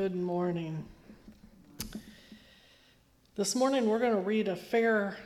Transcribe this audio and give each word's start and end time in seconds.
Good 0.00 0.14
morning. 0.14 0.84
This 3.34 3.56
morning 3.56 3.88
we're 3.88 3.98
going 3.98 4.14
to 4.14 4.20
read 4.20 4.46
a 4.46 4.54
fair 4.54 5.16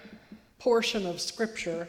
portion 0.58 1.04
of 1.04 1.20
Scripture 1.20 1.86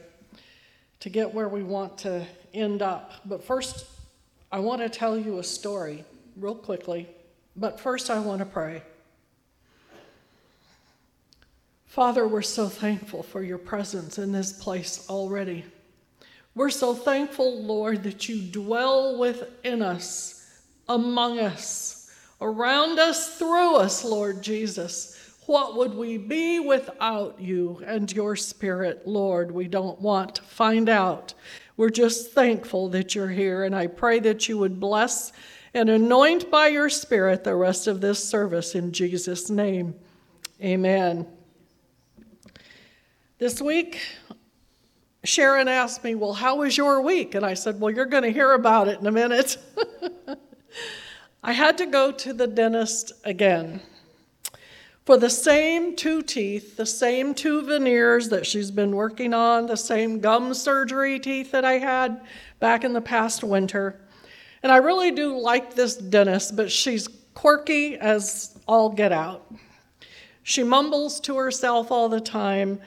to 0.99 1.09
get 1.09 1.34
where 1.34 1.48
we 1.48 1.63
want 1.63 1.98
to 1.99 2.25
end 2.54 2.81
up. 2.81 3.13
But 3.23 3.41
first, 3.41 3.85
I 4.52 4.59
want 4.59 4.81
to 4.81 4.89
tell 4.89 5.17
you 5.17 5.39
a 5.39 5.43
story 5.43 6.04
real 6.35 6.55
quickly. 6.55 7.07
But 7.55 7.80
first, 7.80 8.09
I 8.09 8.20
want 8.20 8.39
to 8.39 8.45
pray. 8.45 8.84
Father, 11.86 12.27
we're 12.27 12.41
so 12.41 12.68
thankful 12.68 13.23
for 13.23 13.41
your 13.41 13.59
presence 13.59 14.18
in 14.18 14.34
this 14.34 14.52
place 14.52 15.05
already. 15.09 15.63
We're 16.54 16.70
so 16.70 16.94
thankful, 16.94 17.63
Lord, 17.63 18.03
that 18.03 18.27
you 18.27 18.41
dwell 18.41 19.17
within 19.17 19.81
us, 19.81 20.61
among 20.89 21.39
us, 21.39 22.02
around 22.43 22.99
us, 22.99 23.38
through 23.38 23.77
us, 23.77 24.03
Lord 24.03 24.41
Jesus. 24.41 25.17
What 25.45 25.75
would 25.75 25.93
we 25.93 26.17
be 26.17 26.59
without 26.59 27.39
you 27.39 27.81
and 27.85 28.11
your 28.11 28.35
spirit, 28.35 29.07
Lord? 29.07 29.52
We 29.52 29.67
don't 29.67 29.99
want 29.99 30.35
to 30.35 30.41
find 30.43 30.88
out. 30.88 31.33
We're 31.75 31.89
just 31.89 32.31
thankful 32.33 32.89
that 32.89 33.16
you're 33.16 33.29
here, 33.29 33.63
and 33.63 33.75
I 33.75 33.88
pray 33.88 34.19
that 34.19 34.47
you 34.47 34.57
would 34.59 34.79
bless 34.79 35.31
and 35.73 35.89
anoint 35.89 36.52
by 36.52 36.67
your 36.67 36.89
spirit 36.89 37.43
the 37.43 37.55
rest 37.55 37.88
of 37.88 37.99
this 37.99 38.23
service 38.23 38.75
in 38.75 38.91
Jesus' 38.91 39.49
name. 39.49 39.95
Amen. 40.61 41.25
This 43.39 43.61
week, 43.61 43.99
Sharon 45.23 45.67
asked 45.67 46.03
me, 46.03 46.16
Well, 46.16 46.33
how 46.33 46.57
was 46.57 46.77
your 46.77 47.02
week? 47.02 47.35
And 47.35 47.45
I 47.45 47.55
said, 47.55 47.80
Well, 47.80 47.91
you're 47.91 48.05
going 48.05 48.23
to 48.23 48.31
hear 48.31 48.53
about 48.53 48.88
it 48.88 49.00
in 49.00 49.07
a 49.07 49.11
minute. 49.11 49.57
I 51.45 51.52
had 51.52 51.77
to 51.80 51.86
go 51.86 52.11
to 52.11 52.31
the 52.31 52.47
dentist 52.47 53.11
again 53.25 53.81
for 55.05 55.17
the 55.17 55.30
same 55.30 55.95
two 55.97 56.22
teeth, 56.22 56.77
the 56.77 56.85
same 56.85 57.33
two 57.33 57.61
veneers 57.63 58.30
that 58.30 58.45
she's 58.45 58.72
been 58.72 58.95
working 58.95 59.33
on, 59.33 59.67
the 59.67 59.75
same 59.75 60.22
gum 60.22 60.53
surgery 60.53 61.19
teeth 61.19 61.52
that 61.52 61.66
I 61.66 61.73
had 61.73 62.22
back 62.61 62.85
in 62.85 62.94
the 62.94 63.02
past 63.02 63.44
winter. 63.44 64.00
And 64.61 64.72
I 64.72 64.77
really 64.77 65.11
do 65.11 65.38
like 65.38 65.73
this 65.73 65.97
dentist, 65.97 66.55
but 66.55 66.72
she's 66.72 67.09
quirky 67.33 67.97
as 67.97 68.57
all 68.66 68.89
get 68.89 69.11
out. 69.11 69.53
She 70.44 70.63
mumbles 70.63 71.19
to 71.22 71.35
herself 71.35 71.91
all 71.91 72.07
the 72.07 72.22
time, 72.22 72.80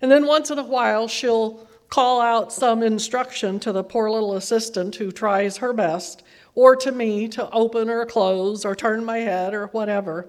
and 0.00 0.12
then 0.12 0.26
once 0.26 0.50
in 0.52 0.60
a 0.60 0.64
while 0.64 1.08
she'll 1.08 1.66
call 1.88 2.20
out 2.20 2.52
some 2.52 2.84
instruction 2.84 3.58
to 3.60 3.72
the 3.72 3.82
poor 3.82 4.08
little 4.10 4.36
assistant 4.36 4.94
who 4.94 5.10
tries 5.10 5.56
her 5.56 5.72
best, 5.72 6.22
or 6.56 6.74
to 6.74 6.90
me 6.90 7.28
to 7.28 7.48
open 7.50 7.88
or 7.88 8.04
close 8.04 8.64
or 8.64 8.74
turn 8.74 9.04
my 9.04 9.18
head 9.18 9.54
or 9.54 9.68
whatever. 9.68 10.26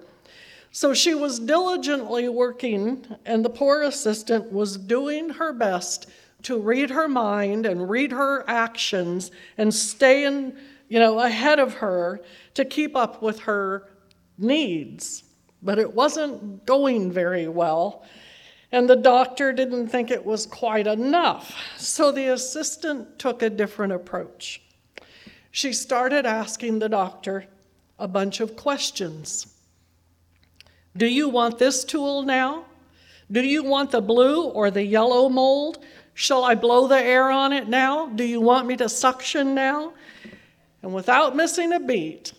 So 0.70 0.94
she 0.94 1.14
was 1.14 1.40
diligently 1.40 2.28
working, 2.28 3.04
and 3.24 3.44
the 3.44 3.50
poor 3.50 3.82
assistant 3.82 4.52
was 4.52 4.76
doing 4.76 5.30
her 5.30 5.52
best 5.52 6.08
to 6.42 6.58
read 6.58 6.90
her 6.90 7.08
mind 7.08 7.66
and 7.66 7.90
read 7.90 8.12
her 8.12 8.44
actions 8.48 9.32
and 9.56 9.74
stay 9.74 10.24
in, 10.24 10.56
you 10.88 11.00
know, 11.00 11.18
ahead 11.18 11.58
of 11.58 11.74
her 11.74 12.20
to 12.54 12.64
keep 12.64 12.94
up 12.94 13.22
with 13.22 13.40
her 13.40 13.88
needs. 14.36 15.24
But 15.62 15.78
it 15.78 15.94
wasn't 15.94 16.66
going 16.66 17.10
very 17.10 17.48
well, 17.48 18.04
and 18.70 18.88
the 18.88 18.96
doctor 18.96 19.52
didn't 19.52 19.88
think 19.88 20.10
it 20.10 20.24
was 20.24 20.44
quite 20.44 20.86
enough. 20.86 21.56
So 21.78 22.12
the 22.12 22.28
assistant 22.28 23.18
took 23.18 23.42
a 23.42 23.50
different 23.50 23.94
approach. 23.94 24.60
She 25.50 25.72
started 25.72 26.26
asking 26.26 26.78
the 26.78 26.88
doctor 26.88 27.46
a 27.98 28.08
bunch 28.08 28.40
of 28.40 28.56
questions. 28.56 29.54
Do 30.96 31.06
you 31.06 31.28
want 31.28 31.58
this 31.58 31.84
tool 31.84 32.22
now? 32.22 32.64
Do 33.30 33.42
you 33.42 33.62
want 33.62 33.90
the 33.90 34.00
blue 34.00 34.44
or 34.44 34.70
the 34.70 34.84
yellow 34.84 35.28
mold? 35.28 35.78
Shall 36.14 36.44
I 36.44 36.54
blow 36.54 36.88
the 36.88 36.98
air 36.98 37.30
on 37.30 37.52
it 37.52 37.68
now? 37.68 38.08
Do 38.08 38.24
you 38.24 38.40
want 38.40 38.66
me 38.66 38.76
to 38.76 38.88
suction 38.88 39.54
now? 39.54 39.92
And 40.82 40.94
without 40.94 41.36
missing 41.36 41.72
a 41.72 41.80
beat, 41.80 42.32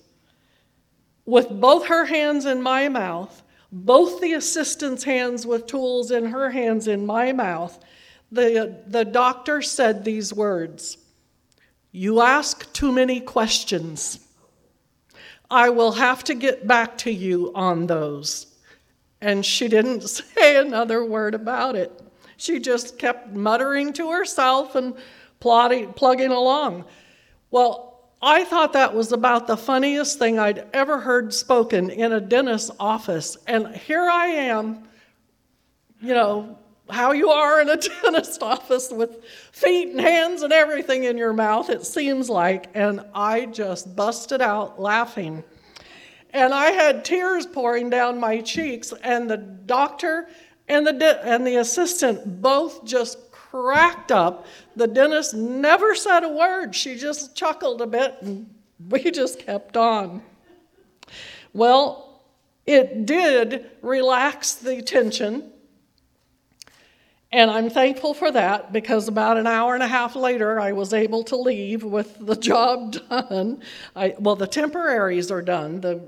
with 1.25 1.49
both 1.49 1.87
her 1.87 2.05
hands 2.05 2.45
in 2.45 2.61
my 2.61 2.89
mouth, 2.89 3.43
both 3.71 4.19
the 4.19 4.33
assistant's 4.33 5.03
hands 5.03 5.45
with 5.45 5.67
tools 5.67 6.09
in 6.11 6.25
her 6.25 6.49
hands 6.49 6.87
in 6.87 7.05
my 7.05 7.31
mouth, 7.31 7.79
the, 8.31 8.81
the 8.87 9.05
doctor 9.05 9.61
said 9.61 10.03
these 10.03 10.33
words 10.33 10.97
You 11.91 12.21
ask 12.21 12.71
too 12.73 12.91
many 12.91 13.19
questions. 13.19 14.19
I 15.49 15.69
will 15.69 15.93
have 15.93 16.23
to 16.25 16.35
get 16.35 16.67
back 16.67 16.97
to 16.99 17.11
you 17.11 17.51
on 17.55 17.87
those. 17.87 18.55
And 19.21 19.45
she 19.45 19.67
didn't 19.67 20.01
say 20.09 20.57
another 20.57 21.03
word 21.03 21.33
about 21.33 21.75
it. 21.75 22.01
She 22.37 22.59
just 22.59 22.97
kept 22.99 23.33
muttering 23.33 23.91
to 23.93 24.11
herself 24.11 24.75
and 24.75 24.95
plodding, 25.39 25.93
plugging 25.93 26.31
along. 26.31 26.85
Well, 27.51 27.89
I 28.21 28.43
thought 28.43 28.73
that 28.73 28.93
was 28.93 29.11
about 29.11 29.47
the 29.47 29.57
funniest 29.57 30.19
thing 30.19 30.39
I'd 30.39 30.67
ever 30.73 30.99
heard 30.99 31.33
spoken 31.33 31.89
in 31.89 32.11
a 32.11 32.21
dentist's 32.21 32.71
office. 32.79 33.37
And 33.47 33.75
here 33.75 34.09
I 34.09 34.27
am, 34.27 34.87
you 36.01 36.13
know, 36.13 36.58
how 36.89 37.11
you 37.11 37.29
are 37.29 37.61
in 37.61 37.69
a 37.69 37.77
dentist 38.03 38.41
office 38.41 38.91
with 38.91 39.23
feet 39.51 39.89
and 39.89 40.01
hands 40.01 40.41
and 40.41 40.53
everything 40.53 41.03
in 41.03 41.17
your 41.17 41.33
mouth, 41.33 41.69
it 41.69 41.85
seems 41.85 42.29
like. 42.29 42.67
And 42.73 43.05
I 43.13 43.45
just 43.45 43.95
busted 43.95 44.41
out 44.41 44.79
laughing. 44.79 45.43
And 46.31 46.53
I 46.53 46.71
had 46.71 47.03
tears 47.03 47.45
pouring 47.45 47.89
down 47.89 48.19
my 48.19 48.41
cheeks, 48.41 48.93
and 49.03 49.29
the 49.29 49.37
doctor 49.37 50.27
and 50.67 50.85
the, 50.85 51.19
and 51.25 51.45
the 51.45 51.55
assistant 51.55 52.41
both 52.41 52.85
just 52.85 53.31
cracked 53.31 54.11
up. 54.11 54.45
The 54.75 54.87
dentist 54.87 55.33
never 55.33 55.95
said 55.95 56.23
a 56.23 56.29
word. 56.29 56.75
She 56.75 56.95
just 56.95 57.35
chuckled 57.35 57.81
a 57.81 57.87
bit, 57.87 58.17
and 58.21 58.53
we 58.89 59.11
just 59.11 59.39
kept 59.39 59.75
on. 59.75 60.21
Well, 61.53 62.21
it 62.67 63.07
did 63.07 63.71
relax 63.81 64.53
the 64.53 64.83
tension. 64.83 65.51
And 67.31 67.51
I'm 67.51 67.69
thankful 67.69 68.15
for 68.15 68.31
that 68.31 68.73
because 68.73 69.07
about 69.07 69.37
an 69.37 69.45
hour 69.45 69.75
and 69.75 69.83
a 69.83 69.87
half 69.87 70.15
later, 70.15 70.59
I 70.59 70.71
was 70.71 70.93
able 70.93 71.23
to 71.25 71.35
leave 71.35 71.83
with 71.83 72.17
the 72.25 72.35
job 72.49 72.93
done. 73.09 73.61
I, 73.95 74.15
well, 74.17 74.35
the 74.35 74.47
temporaries 74.47 75.29
are 75.29 75.41
done. 75.41 75.81
The 75.81 76.01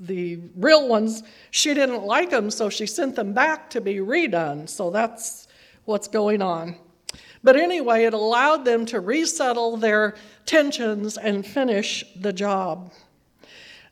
the 0.00 0.38
real 0.56 0.88
ones, 0.88 1.22
she 1.50 1.74
didn't 1.74 2.04
like 2.04 2.30
them, 2.30 2.50
so 2.50 2.70
she 2.70 2.86
sent 2.86 3.16
them 3.16 3.34
back 3.34 3.68
to 3.70 3.82
be 3.82 3.96
redone. 3.96 4.66
So 4.66 4.90
that's 4.90 5.46
what's 5.84 6.08
going 6.08 6.40
on. 6.40 6.76
But 7.44 7.56
anyway, 7.56 8.04
it 8.04 8.14
allowed 8.14 8.64
them 8.64 8.86
to 8.86 9.00
resettle 9.00 9.76
their 9.76 10.14
tensions 10.46 11.16
and 11.18 11.46
finish 11.46 12.04
the 12.16 12.32
job. 12.32 12.92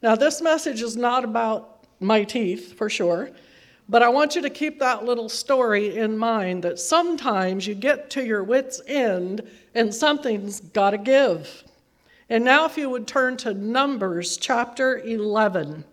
Now, 0.03 0.15
this 0.17 0.41
message 0.41 0.81
is 0.81 0.97
not 0.97 1.25
about 1.25 1.85
my 2.01 2.25
teeth, 2.25 2.75
for 2.75 2.89
sure, 2.89 3.31
but 3.89 4.03
I 4.03 4.09
want 4.09 4.37
you 4.37 4.43
to 4.43 4.51
keep 4.51 4.79
that 4.81 5.05
little 5.05 5.29
story 5.29 5.97
in 5.97 6.19
mind 6.19 6.63
that 6.65 6.79
sometimes 6.79 7.67
you 7.67 7.75
get 7.75 8.11
to 8.11 8.25
your 8.25 8.45
wits' 8.45 8.83
end 8.87 9.49
and 9.75 9.95
something's 9.95 10.61
got 10.61 10.91
to 10.91 10.99
give. 10.99 11.65
And 12.29 12.45
now, 12.45 12.67
if 12.67 12.77
you 12.77 12.91
would 12.91 13.07
turn 13.07 13.39
to 13.39 13.55
Numbers 13.55 14.37
chapter 14.37 14.99
11. 14.99 15.85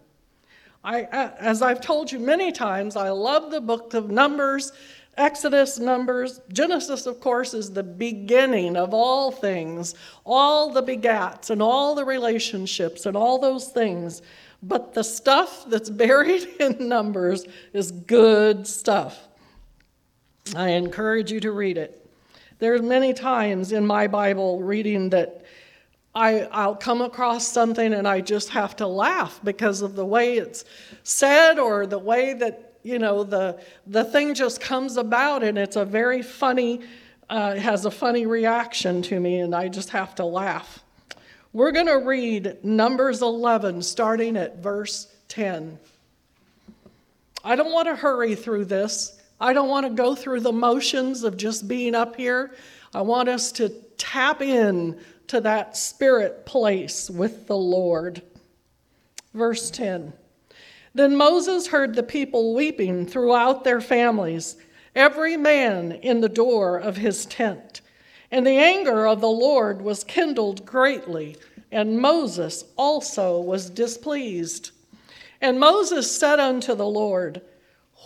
I, 0.84 1.04
as 1.40 1.62
I've 1.62 1.82
told 1.82 2.12
you 2.12 2.20
many 2.20 2.52
times, 2.52 2.96
I 2.96 3.10
love 3.10 3.50
the 3.50 3.62
book 3.62 3.94
of 3.94 4.12
Numbers, 4.12 4.74
Exodus, 5.18 5.80
Numbers. 5.80 6.42
Genesis, 6.52 7.06
of 7.06 7.20
course, 7.22 7.54
is 7.54 7.72
the 7.72 7.84
beginning 7.84 8.76
of 8.76 8.94
all 8.94 9.32
things, 9.32 9.96
all 10.26 10.72
the 10.72 10.84
begats 10.84 11.50
and 11.50 11.62
all 11.62 11.96
the 11.96 12.06
relationships 12.06 13.06
and 13.06 13.16
all 13.16 13.40
those 13.40 13.70
things. 13.70 14.22
But 14.68 14.96
the 14.96 15.04
stuff 15.04 15.66
that's 15.68 15.92
buried 15.92 16.44
in 16.60 16.90
Numbers 16.90 17.46
is 17.72 17.92
good 17.92 18.66
stuff. 18.66 19.28
I 20.56 20.70
encourage 20.70 21.32
you 21.32 21.40
to 21.42 21.52
read 21.52 21.78
it. 21.78 22.02
There's 22.60 22.82
many 22.82 23.14
times 23.14 23.72
in 23.72 23.86
my 23.86 24.08
Bible 24.08 24.62
reading 24.62 25.10
that 25.10 25.44
I, 26.16 26.42
I'll 26.52 26.76
come 26.76 27.02
across 27.02 27.48
something 27.48 27.94
and 27.94 28.08
I 28.08 28.22
just 28.22 28.50
have 28.50 28.76
to 28.78 28.88
laugh 28.88 29.40
because 29.44 29.82
of 29.82 29.96
the 29.96 30.06
way 30.06 30.38
it's 30.38 30.66
said 31.04 31.60
or 31.60 31.86
the 31.86 32.00
way 32.00 32.34
that, 32.34 32.78
you 32.84 32.98
know, 32.98 33.24
the, 33.24 33.62
the 33.86 34.06
thing 34.06 34.34
just 34.34 34.62
comes 34.62 34.98
about 34.98 35.44
and 35.44 35.58
it's 35.58 35.76
a 35.76 35.86
very 35.86 36.22
funny, 36.22 36.82
uh, 37.30 37.56
has 37.56 37.86
a 37.86 37.92
funny 37.92 38.26
reaction 38.26 39.02
to 39.04 39.20
me 39.20 39.40
and 39.40 39.54
I 39.54 39.68
just 39.68 39.90
have 39.90 40.16
to 40.16 40.26
laugh. 40.26 40.84
We're 41.56 41.72
going 41.72 41.86
to 41.86 42.00
read 42.00 42.58
Numbers 42.66 43.22
11 43.22 43.82
starting 43.82 44.36
at 44.36 44.58
verse 44.58 45.08
10. 45.30 45.80
I 47.46 47.56
don't 47.56 47.72
want 47.72 47.88
to 47.88 47.96
hurry 47.96 48.36
through 48.36 48.66
this. 48.66 49.22
I 49.40 49.54
don't 49.54 49.70
want 49.70 49.86
to 49.86 49.94
go 49.94 50.16
through 50.16 50.42
the 50.42 50.52
motions 50.52 51.24
of 51.24 51.38
just 51.38 51.66
being 51.66 51.96
up 51.96 52.18
here. 52.18 52.54
I 52.94 53.04
want 53.04 53.30
us 53.30 53.54
to 53.54 53.70
tap 53.98 54.42
in 54.42 55.00
to 55.28 55.40
that 55.40 55.78
spirit 55.78 56.46
place 56.46 57.10
with 57.10 57.48
the 57.48 57.56
Lord. 57.56 58.22
Verse 59.34 59.72
10 59.72 60.12
Then 60.94 61.16
Moses 61.16 61.68
heard 61.68 61.96
the 61.96 62.04
people 62.04 62.54
weeping 62.54 63.06
throughout 63.06 63.64
their 63.64 63.80
families, 63.80 64.58
every 64.94 65.38
man 65.38 65.94
in 65.94 66.20
the 66.20 66.28
door 66.28 66.78
of 66.78 66.98
his 66.98 67.26
tent. 67.26 67.80
And 68.36 68.46
the 68.46 68.58
anger 68.58 69.08
of 69.08 69.22
the 69.22 69.30
Lord 69.30 69.82
was 69.82 70.04
kindled 70.04 70.66
greatly, 70.66 71.38
and 71.72 72.02
Moses 72.02 72.66
also 72.76 73.40
was 73.40 73.70
displeased. 73.70 74.72
And 75.40 75.58
Moses 75.58 76.14
said 76.14 76.38
unto 76.38 76.76
the 76.76 76.86
Lord, 76.86 77.42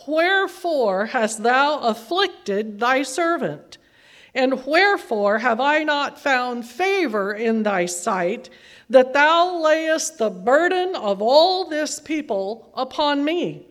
Wherefore 0.06 1.08
hast 1.08 1.42
thou 1.42 1.80
afflicted 1.80 2.80
thy 2.80 3.02
servant? 3.02 3.80
And 4.36 4.68
wherefore 4.68 5.40
have 5.40 5.60
I 5.60 5.84
not 5.84 6.20
found 6.20 6.64
favor 6.64 7.34
in 7.34 7.64
thy 7.64 7.88
sight, 7.88 8.52
that 8.88 9.14
thou 9.14 9.60
layest 9.60 10.20
the 10.20 10.30
burden 10.30 10.96
of 10.96 11.24
all 11.24 11.68
this 11.68 12.00
people 12.00 12.72
upon 12.75 13.24
me? 13.24 13.66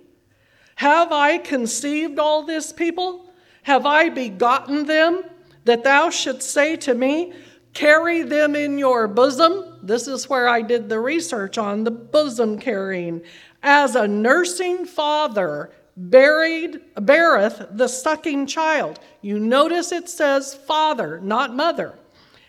Have 0.75 1.13
I 1.13 1.39
conceived 1.39 2.19
all 2.19 2.43
this 2.43 2.73
people? 2.73 3.33
Have 3.63 3.87
I 3.87 4.09
begotten 4.09 4.87
them, 4.87 5.23
that 5.69 5.85
thou 5.85 6.09
shouldst 6.09 6.51
say 6.51 6.77
to 6.77 6.95
me, 6.95 7.31
Carry 7.75 8.23
them 8.23 8.57
in 8.57 8.79
your 8.79 9.07
bosom? 9.07 9.79
This 9.83 10.09
is 10.09 10.27
where 10.27 10.49
I 10.49 10.63
did 10.63 10.89
the 10.89 10.99
research 10.99 11.59
on 11.59 11.85
the 11.85 11.91
bosom 11.91 12.59
carrying. 12.59 13.21
As 13.63 13.95
a 13.95 14.09
nursing 14.09 14.87
father 14.87 15.71
buried, 15.95 16.81
beareth 17.03 17.67
the 17.71 17.87
sucking 17.87 18.47
child. 18.47 18.99
You 19.21 19.39
notice 19.39 19.93
it 19.93 20.09
says 20.09 20.55
father, 20.55 21.21
not 21.21 21.55
mother. 21.55 21.99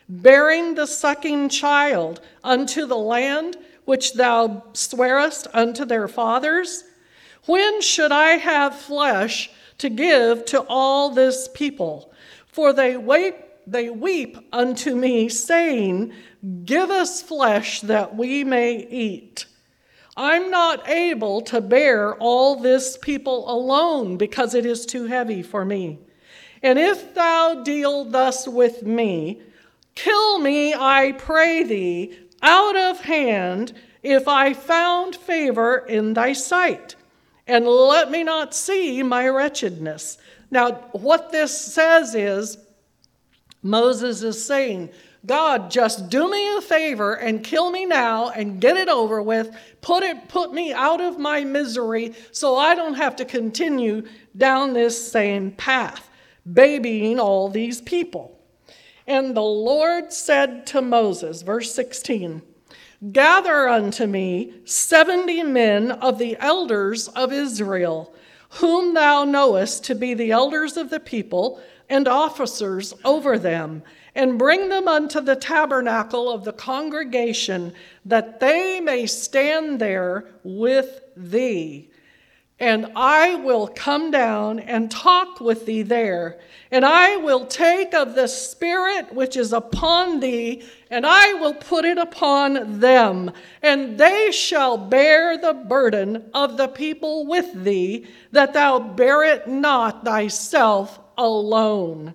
Bearing 0.07 0.75
the 0.75 0.87
sucking 0.87 1.49
child 1.49 2.21
unto 2.41 2.85
the 2.85 2.97
land 2.97 3.57
which 3.83 4.13
thou 4.13 4.63
swearest 4.71 5.45
unto 5.53 5.83
their 5.83 6.07
fathers? 6.07 6.85
When 7.47 7.81
should 7.81 8.13
I 8.13 8.37
have 8.37 8.75
flesh 8.75 9.51
to 9.79 9.89
give 9.89 10.45
to 10.45 10.61
all 10.69 11.09
this 11.09 11.49
people? 11.53 12.08
For 12.59 12.73
they 12.73 12.97
wait, 12.97 13.35
they 13.67 13.89
weep 13.89 14.37
unto 14.51 14.93
me, 14.93 15.29
saying, 15.29 16.11
Give 16.65 16.89
us 16.89 17.21
flesh 17.21 17.79
that 17.79 18.17
we 18.17 18.43
may 18.43 18.85
eat. 18.85 19.45
I'm 20.17 20.51
not 20.51 20.89
able 20.89 21.39
to 21.43 21.61
bear 21.61 22.15
all 22.15 22.57
this 22.57 22.97
people 22.97 23.49
alone 23.49 24.17
because 24.17 24.53
it 24.55 24.65
is 24.65 24.85
too 24.85 25.05
heavy 25.05 25.41
for 25.41 25.63
me. 25.63 25.99
And 26.61 26.77
if 26.77 27.15
thou 27.15 27.63
deal 27.63 28.03
thus 28.03 28.45
with 28.45 28.83
me, 28.83 29.41
kill 29.95 30.39
me, 30.39 30.73
I 30.73 31.13
pray 31.17 31.63
thee, 31.63 32.13
out 32.41 32.75
of 32.75 32.99
hand, 32.99 33.71
if 34.03 34.27
I 34.27 34.51
found 34.51 35.15
favor 35.15 35.77
in 35.77 36.13
thy 36.13 36.33
sight, 36.33 36.97
and 37.47 37.65
let 37.65 38.11
me 38.11 38.23
not 38.25 38.53
see 38.53 39.01
my 39.01 39.29
wretchedness. 39.29 40.17
Now, 40.51 40.71
what 40.91 41.31
this 41.31 41.55
says 41.59 42.15
is 42.15 42.57
Moses 43.61 44.23
is 44.23 44.43
saying, 44.43 44.89
God, 45.25 45.69
just 45.69 46.09
do 46.09 46.29
me 46.29 46.57
a 46.57 46.61
favor 46.61 47.13
and 47.13 47.43
kill 47.43 47.71
me 47.71 47.85
now 47.85 48.29
and 48.29 48.61
get 48.61 48.77
it 48.77 48.87
over 48.87 49.21
with. 49.21 49.53
Put 49.81 50.03
it 50.03 50.29
put 50.29 50.53
me 50.53 50.71
out 50.71 51.01
of 51.01 51.19
my 51.19 51.43
misery 51.43 52.13
so 52.31 52.55
I 52.55 52.73
don't 52.73 52.93
have 52.93 53.17
to 53.17 53.25
continue 53.25 54.07
down 54.37 54.73
this 54.73 55.11
same 55.11 55.51
path, 55.51 56.09
babying 56.51 57.19
all 57.19 57.49
these 57.49 57.81
people. 57.81 58.39
And 59.07 59.35
the 59.35 59.41
Lord 59.41 60.13
said 60.13 60.65
to 60.67 60.81
Moses, 60.81 61.41
verse 61.41 61.73
16, 61.73 62.41
Gather 63.11 63.67
unto 63.67 64.05
me 64.05 64.53
seventy 64.65 65.41
men 65.41 65.91
of 65.91 66.17
the 66.19 66.37
elders 66.39 67.07
of 67.09 67.33
Israel, 67.33 68.13
whom 68.49 68.93
thou 68.93 69.23
knowest 69.23 69.83
to 69.85 69.95
be 69.95 70.13
the 70.13 70.31
elders 70.31 70.77
of 70.77 70.89
the 70.89 70.99
people 70.99 71.61
and 71.89 72.07
officers 72.07 72.93
over 73.03 73.37
them 73.37 73.83
and 74.15 74.39
bring 74.39 74.69
them 74.69 74.87
unto 74.87 75.21
the 75.21 75.35
tabernacle 75.35 76.31
of 76.31 76.43
the 76.43 76.53
congregation, 76.53 77.73
that 78.05 78.39
they 78.39 78.79
may 78.79 79.05
stand 79.05 79.79
there 79.79 80.25
with 80.43 81.01
thee. 81.15 81.89
And 82.59 82.91
I 82.93 83.35
will 83.35 83.67
come 83.67 84.11
down 84.11 84.59
and 84.59 84.91
talk 84.91 85.39
with 85.39 85.65
thee 85.65 85.81
there. 85.81 86.39
And 86.71 86.85
I 86.85 87.15
will 87.15 87.45
take 87.45 87.93
of 87.93 88.15
the 88.15 88.27
Spirit 88.27 89.13
which 89.13 89.37
is 89.37 89.53
upon 89.53 90.19
thee, 90.19 90.63
and 90.91 91.05
I 91.05 91.33
will 91.33 91.53
put 91.53 91.85
it 91.85 91.97
upon 91.97 92.79
them. 92.79 93.31
And 93.63 93.97
they 93.97 94.31
shall 94.31 94.77
bear 94.77 95.37
the 95.37 95.53
burden 95.53 96.29
of 96.33 96.57
the 96.57 96.67
people 96.67 97.25
with 97.25 97.63
thee, 97.63 98.07
that 98.33 98.53
thou 98.53 98.79
bear 98.79 99.23
it 99.23 99.47
not 99.47 100.03
thyself 100.03 100.99
alone. 101.17 102.13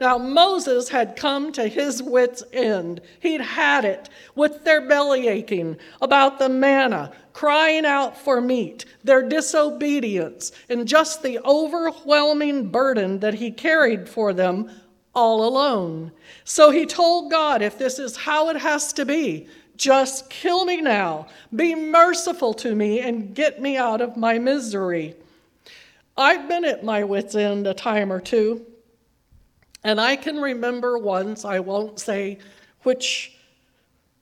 Now, 0.00 0.16
Moses 0.18 0.88
had 0.88 1.16
come 1.16 1.52
to 1.52 1.68
his 1.68 2.02
wits' 2.02 2.42
end. 2.52 3.02
He'd 3.20 3.40
had 3.40 3.84
it 3.84 4.08
with 4.34 4.64
their 4.64 4.80
belly 4.80 5.28
aching 5.28 5.76
about 6.00 6.38
the 6.38 6.48
manna, 6.48 7.12
crying 7.32 7.84
out 7.84 8.16
for 8.16 8.40
meat, 8.40 8.84
their 9.04 9.22
disobedience, 9.22 10.52
and 10.68 10.86
just 10.86 11.22
the 11.22 11.38
overwhelming 11.44 12.68
burden 12.68 13.20
that 13.20 13.34
he 13.34 13.50
carried 13.50 14.08
for 14.08 14.32
them 14.32 14.70
all 15.14 15.46
alone. 15.46 16.12
So 16.44 16.70
he 16.70 16.86
told 16.86 17.30
God, 17.30 17.62
if 17.62 17.78
this 17.78 17.98
is 17.98 18.16
how 18.16 18.48
it 18.48 18.56
has 18.56 18.92
to 18.94 19.04
be, 19.04 19.48
just 19.76 20.30
kill 20.30 20.64
me 20.64 20.80
now. 20.80 21.26
Be 21.54 21.74
merciful 21.74 22.54
to 22.54 22.74
me 22.74 23.00
and 23.00 23.34
get 23.34 23.60
me 23.60 23.76
out 23.76 24.00
of 24.00 24.16
my 24.16 24.38
misery. 24.38 25.16
I've 26.16 26.48
been 26.48 26.64
at 26.64 26.84
my 26.84 27.04
wits' 27.04 27.34
end 27.34 27.66
a 27.66 27.74
time 27.74 28.12
or 28.12 28.20
two. 28.20 28.66
And 29.84 30.00
I 30.00 30.16
can 30.16 30.36
remember 30.36 30.98
once, 30.98 31.44
I 31.44 31.58
won't 31.58 31.98
say 31.98 32.38
which 32.82 33.36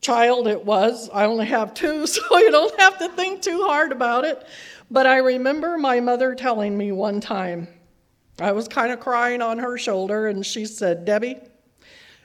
child 0.00 0.49
it 0.49 0.64
was. 0.64 1.11
I 1.12 1.25
only 1.25 1.47
have 1.47 1.75
two, 1.75 2.06
so 2.06 2.38
you 2.38 2.50
don't 2.50 2.79
have 2.81 2.99
to 2.99 3.08
think 3.11 3.43
too 3.43 3.62
hard 3.62 3.93
about 3.93 4.25
it. 4.25 4.47
But 4.91 5.06
I 5.06 5.19
remember 5.19 5.79
my 5.79 6.00
mother 6.00 6.35
telling 6.35 6.76
me 6.76 6.93
one 6.93 7.20
time, 7.20 7.69
I 8.41 8.52
was 8.52 8.69
kind 8.69 8.91
of 8.91 9.00
crying 9.00 9.43
on 9.43 9.58
her 9.58 9.76
shoulder, 9.76 10.29
and 10.29 10.44
she 10.44 10.64
said, 10.64 11.05
Debbie, 11.05 11.38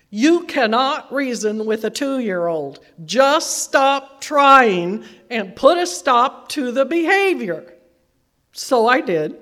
you 0.10 0.46
cannot 0.46 1.14
reason 1.14 1.66
with 1.66 1.84
a 1.84 1.90
two 1.90 2.20
year 2.20 2.48
old. 2.48 2.80
Just 3.04 3.64
stop 3.64 4.22
trying 4.22 5.04
and 5.30 5.56
put 5.56 5.78
a 5.78 5.86
stop 5.86 6.48
to 6.50 6.72
the 6.72 6.86
behavior. 6.86 7.74
So 8.54 8.88
I 8.88 9.02
did, 9.02 9.36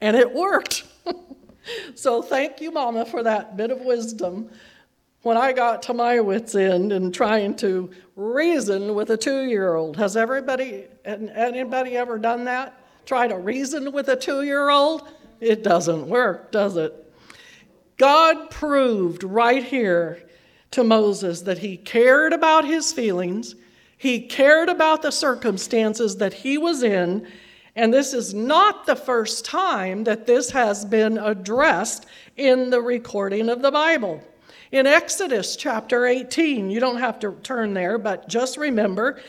and 0.00 0.16
it 0.16 0.34
worked. 0.34 0.84
so 1.94 2.22
thank 2.22 2.60
you, 2.60 2.72
Mama, 2.72 3.06
for 3.06 3.22
that 3.22 3.56
bit 3.56 3.70
of 3.70 3.80
wisdom. 3.82 4.50
When 5.26 5.36
I 5.36 5.52
got 5.52 5.82
to 5.82 5.92
my 5.92 6.20
wits' 6.20 6.54
end 6.54 6.92
and 6.92 7.12
trying 7.12 7.56
to 7.56 7.90
reason 8.14 8.94
with 8.94 9.10
a 9.10 9.16
two 9.16 9.42
year 9.42 9.74
old, 9.74 9.96
has 9.96 10.16
everybody, 10.16 10.84
anybody 11.04 11.96
ever 11.96 12.16
done 12.16 12.44
that? 12.44 12.80
Try 13.06 13.26
to 13.26 13.36
reason 13.36 13.90
with 13.90 14.08
a 14.08 14.14
two 14.14 14.42
year 14.42 14.70
old? 14.70 15.08
It 15.40 15.64
doesn't 15.64 16.06
work, 16.06 16.52
does 16.52 16.76
it? 16.76 17.12
God 17.96 18.50
proved 18.50 19.24
right 19.24 19.64
here 19.64 20.22
to 20.70 20.84
Moses 20.84 21.40
that 21.40 21.58
he 21.58 21.76
cared 21.76 22.32
about 22.32 22.64
his 22.64 22.92
feelings, 22.92 23.56
he 23.98 24.20
cared 24.20 24.68
about 24.68 25.02
the 25.02 25.10
circumstances 25.10 26.18
that 26.18 26.34
he 26.34 26.56
was 26.56 26.84
in, 26.84 27.26
and 27.74 27.92
this 27.92 28.14
is 28.14 28.32
not 28.32 28.86
the 28.86 28.94
first 28.94 29.44
time 29.44 30.04
that 30.04 30.28
this 30.28 30.50
has 30.52 30.84
been 30.84 31.18
addressed 31.18 32.06
in 32.36 32.70
the 32.70 32.80
recording 32.80 33.48
of 33.48 33.60
the 33.60 33.72
Bible. 33.72 34.22
In 34.72 34.86
Exodus 34.86 35.54
chapter 35.54 36.06
18, 36.06 36.70
you 36.70 36.80
don't 36.80 36.98
have 36.98 37.20
to 37.20 37.36
turn 37.42 37.74
there, 37.74 37.98
but 37.98 38.28
just 38.28 38.56
remember 38.56 39.20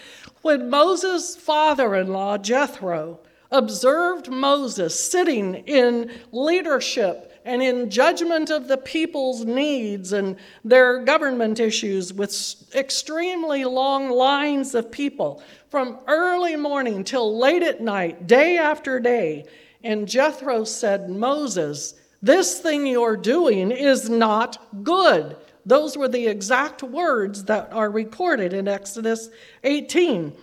when 0.42 0.70
Moses' 0.70 1.36
father 1.36 1.94
in 1.96 2.08
law, 2.08 2.38
Jethro, 2.40 3.20
observed 3.52 4.30
Moses 4.30 5.00
sitting 5.00 5.56
in 5.56 6.12
leadership 6.32 7.32
and 7.46 7.62
in 7.62 7.90
judgment 7.90 8.50
of 8.50 8.68
the 8.68 8.78
people's 8.78 9.46
needs 9.46 10.12
and 10.12 10.36
their 10.66 11.04
government 11.04 11.60
issues 11.60 12.12
with 12.12 12.76
extremely 12.76 13.64
long 13.64 14.10
lines 14.10 14.74
of 14.74 14.92
people 14.92 15.42
from 15.70 16.00
early 16.08 16.56
morning 16.56 17.04
till 17.04 17.38
late 17.38 17.64
at 17.64 17.80
night, 17.80 18.26
day 18.28 18.58
after 18.58 19.00
day. 19.00 19.46
And 19.84 20.08
Jethro 20.08 20.64
said, 20.64 21.10
Moses, 21.10 21.94
this 22.28 22.60
thing 22.60 22.86
you're 22.86 23.18
doing 23.18 23.72
is 23.72 24.10
not 24.10 24.84
good. 24.84 25.36
Those 25.66 25.98
were 25.98 26.08
the 26.08 26.28
exact 26.28 26.84
words 26.84 27.46
that 27.46 27.72
are 27.74 27.90
recorded 27.90 28.54
in 28.54 28.68
Exodus 28.68 29.30
18. 29.64 30.34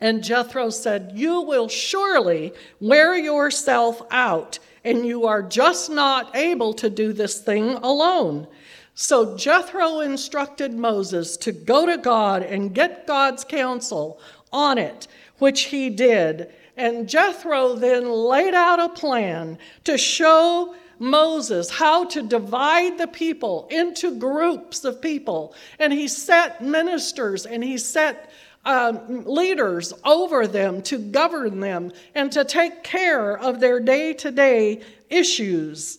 And 0.00 0.22
Jethro 0.22 0.70
said, 0.70 1.12
You 1.14 1.42
will 1.42 1.68
surely 1.68 2.52
wear 2.80 3.16
yourself 3.16 4.02
out 4.10 4.58
and 4.84 5.06
you 5.06 5.26
are 5.26 5.42
just 5.42 5.90
not 5.90 6.36
able 6.36 6.74
to 6.74 6.90
do 6.90 7.12
this 7.12 7.40
thing 7.40 7.70
alone. 7.76 8.46
So 8.94 9.36
Jethro 9.36 10.00
instructed 10.00 10.74
Moses 10.74 11.36
to 11.38 11.52
go 11.52 11.86
to 11.86 11.96
God 11.96 12.42
and 12.42 12.74
get 12.74 13.06
God's 13.06 13.44
counsel 13.44 14.20
on 14.52 14.78
it, 14.78 15.08
which 15.38 15.62
he 15.62 15.90
did. 15.90 16.52
And 16.76 17.08
Jethro 17.08 17.74
then 17.74 18.10
laid 18.10 18.54
out 18.54 18.80
a 18.80 18.88
plan 18.88 19.58
to 19.84 19.96
show 19.96 20.74
Moses 20.98 21.70
how 21.70 22.04
to 22.06 22.22
divide 22.22 22.98
the 22.98 23.06
people 23.06 23.68
into 23.70 24.18
groups 24.18 24.84
of 24.84 25.00
people. 25.00 25.54
And 25.78 25.92
he 25.92 26.08
set 26.08 26.62
ministers 26.62 27.46
and 27.46 27.62
he 27.62 27.78
set 27.78 28.30
um, 28.64 29.24
leaders 29.24 29.92
over 30.04 30.46
them 30.46 30.82
to 30.82 30.98
govern 30.98 31.60
them 31.60 31.92
and 32.14 32.32
to 32.32 32.44
take 32.44 32.82
care 32.82 33.36
of 33.36 33.60
their 33.60 33.78
day 33.78 34.14
to 34.14 34.30
day 34.30 34.82
issues. 35.10 35.98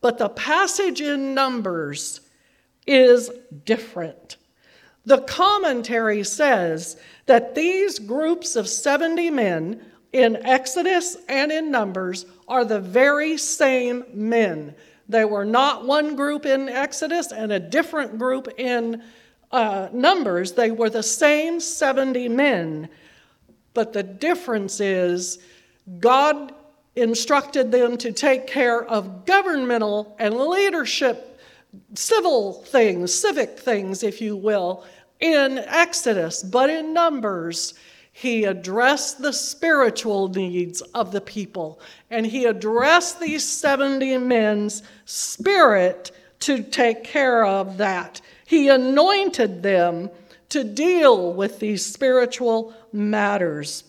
But 0.00 0.18
the 0.18 0.28
passage 0.28 1.00
in 1.00 1.34
Numbers 1.34 2.20
is 2.86 3.30
different. 3.64 4.36
The 5.04 5.22
commentary 5.22 6.24
says 6.24 6.96
that 7.26 7.54
these 7.54 7.98
groups 7.98 8.56
of 8.56 8.68
70 8.68 9.30
men 9.30 9.84
in 10.12 10.36
Exodus 10.36 11.16
and 11.28 11.50
in 11.52 11.70
Numbers 11.70 12.26
are 12.48 12.64
the 12.64 12.80
very 12.80 13.36
same 13.36 14.04
men. 14.12 14.74
They 15.08 15.24
were 15.24 15.44
not 15.44 15.86
one 15.86 16.16
group 16.16 16.46
in 16.46 16.68
Exodus 16.68 17.32
and 17.32 17.52
a 17.52 17.60
different 17.60 18.18
group 18.18 18.48
in 18.58 19.02
uh, 19.52 19.88
Numbers. 19.92 20.52
They 20.52 20.70
were 20.70 20.90
the 20.90 21.02
same 21.02 21.60
70 21.60 22.28
men. 22.28 22.88
But 23.74 23.92
the 23.92 24.02
difference 24.02 24.80
is 24.80 25.38
God 26.00 26.52
instructed 26.96 27.70
them 27.70 27.98
to 27.98 28.10
take 28.10 28.46
care 28.46 28.82
of 28.82 29.26
governmental 29.26 30.16
and 30.18 30.34
leadership, 30.34 31.38
civil 31.94 32.54
things, 32.54 33.14
civic 33.14 33.58
things, 33.58 34.02
if 34.02 34.20
you 34.20 34.34
will, 34.36 34.84
in 35.20 35.58
Exodus. 35.58 36.42
But 36.42 36.70
in 36.70 36.92
Numbers, 36.92 37.74
he 38.18 38.44
addressed 38.44 39.20
the 39.20 39.32
spiritual 39.34 40.28
needs 40.28 40.80
of 40.94 41.12
the 41.12 41.20
people, 41.20 41.78
and 42.10 42.24
he 42.24 42.46
addressed 42.46 43.20
these 43.20 43.46
70 43.46 44.16
men's 44.16 44.82
spirit 45.04 46.12
to 46.40 46.62
take 46.62 47.04
care 47.04 47.44
of 47.44 47.76
that. 47.76 48.22
He 48.46 48.70
anointed 48.70 49.62
them 49.62 50.08
to 50.48 50.64
deal 50.64 51.34
with 51.34 51.58
these 51.58 51.84
spiritual 51.84 52.72
matters. 52.90 53.84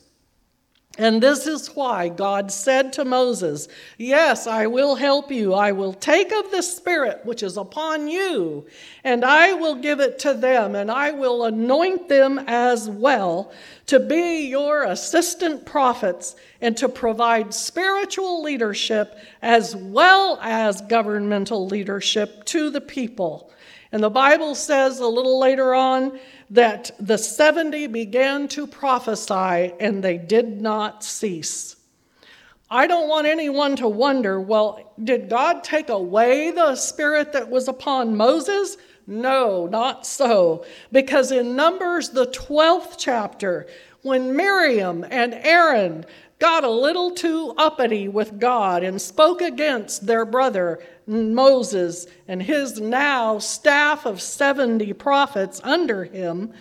And 1.00 1.22
this 1.22 1.46
is 1.46 1.76
why 1.76 2.10
God 2.10 2.52
said 2.52 2.92
to 2.94 3.06
Moses, 3.06 3.68
Yes, 4.00 4.48
I 4.48 4.66
will 4.66 4.96
help 4.96 5.32
you. 5.32 5.54
I 5.54 5.72
will 5.72 5.94
take 5.94 6.32
of 6.32 6.50
the 6.50 6.64
Spirit 6.64 7.22
which 7.24 7.44
is 7.44 7.56
upon 7.56 8.08
you, 8.08 8.66
and 9.04 9.24
I 9.24 9.54
will 9.54 9.76
give 9.76 10.00
it 10.00 10.18
to 10.20 10.34
them, 10.34 10.74
and 10.74 10.90
I 10.90 11.12
will 11.12 11.46
anoint 11.46 12.10
them 12.10 12.40
as 12.48 12.90
well 12.90 13.52
to 13.86 14.00
be 14.00 14.48
your 14.48 14.86
assistant 14.86 15.68
prophets 15.68 16.36
and 16.62 16.76
to 16.78 16.90
provide 16.90 17.54
spiritual 17.54 18.42
leadership 18.42 19.20
as 19.44 19.76
well 19.76 20.40
as 20.42 20.82
governmental 20.82 21.68
leadership 21.68 22.44
to 22.46 22.72
the 22.72 22.82
people. 22.82 23.52
And 23.92 24.04
the 24.04 24.10
Bible 24.10 24.56
says 24.56 25.00
a 25.00 25.08
little 25.08 25.40
later 25.40 25.74
on 25.74 26.20
that 26.50 26.92
the 27.00 27.18
70 27.18 27.88
began 27.88 28.48
to 28.50 28.68
prophesy 28.68 29.74
and 29.80 30.04
they 30.04 30.18
did 30.18 30.62
not 30.62 31.04
cease. 31.04 31.76
I 32.70 32.88
don't 32.88 33.08
want 33.08 33.28
anyone 33.28 33.76
to 33.78 33.88
wonder 33.88 34.42
well, 34.42 34.94
did 35.02 35.30
God 35.30 35.64
take 35.64 35.90
away 35.90 36.52
the 36.52 36.76
spirit 36.76 37.34
that 37.34 37.50
was 37.50 37.68
upon 37.68 38.18
Moses? 38.18 38.78
No, 39.06 39.68
not 39.68 40.06
so. 40.06 40.66
Because 40.92 41.32
in 41.32 41.56
Numbers, 41.56 42.10
the 42.10 42.28
12th 42.28 42.96
chapter, 42.98 43.68
when 44.02 44.36
Miriam 44.36 45.06
and 45.10 45.34
Aaron 45.34 46.06
got 46.40 46.64
a 46.64 46.70
little 46.70 47.12
too 47.12 47.54
uppity 47.58 48.08
with 48.08 48.40
God 48.40 48.84
and 48.84 49.02
spoke 49.02 49.42
against 49.42 50.06
their 50.06 50.26
brother 50.26 50.80
Moses 51.08 52.08
and 52.28 52.42
his 52.42 52.80
now 52.80 53.40
staff 53.40 54.06
of 54.06 54.22
70 54.22 54.94
prophets 54.94 55.62
under 55.64 56.04
him, 56.04 56.54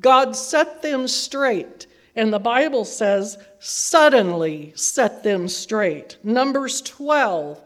God 0.00 0.36
set 0.36 0.82
them 0.82 1.08
straight. 1.08 1.86
And 2.14 2.32
the 2.32 2.38
Bible 2.38 2.84
says, 2.84 3.38
suddenly 3.58 4.72
set 4.76 5.22
them 5.22 5.48
straight. 5.48 6.18
Numbers 6.22 6.82
12, 6.82 7.62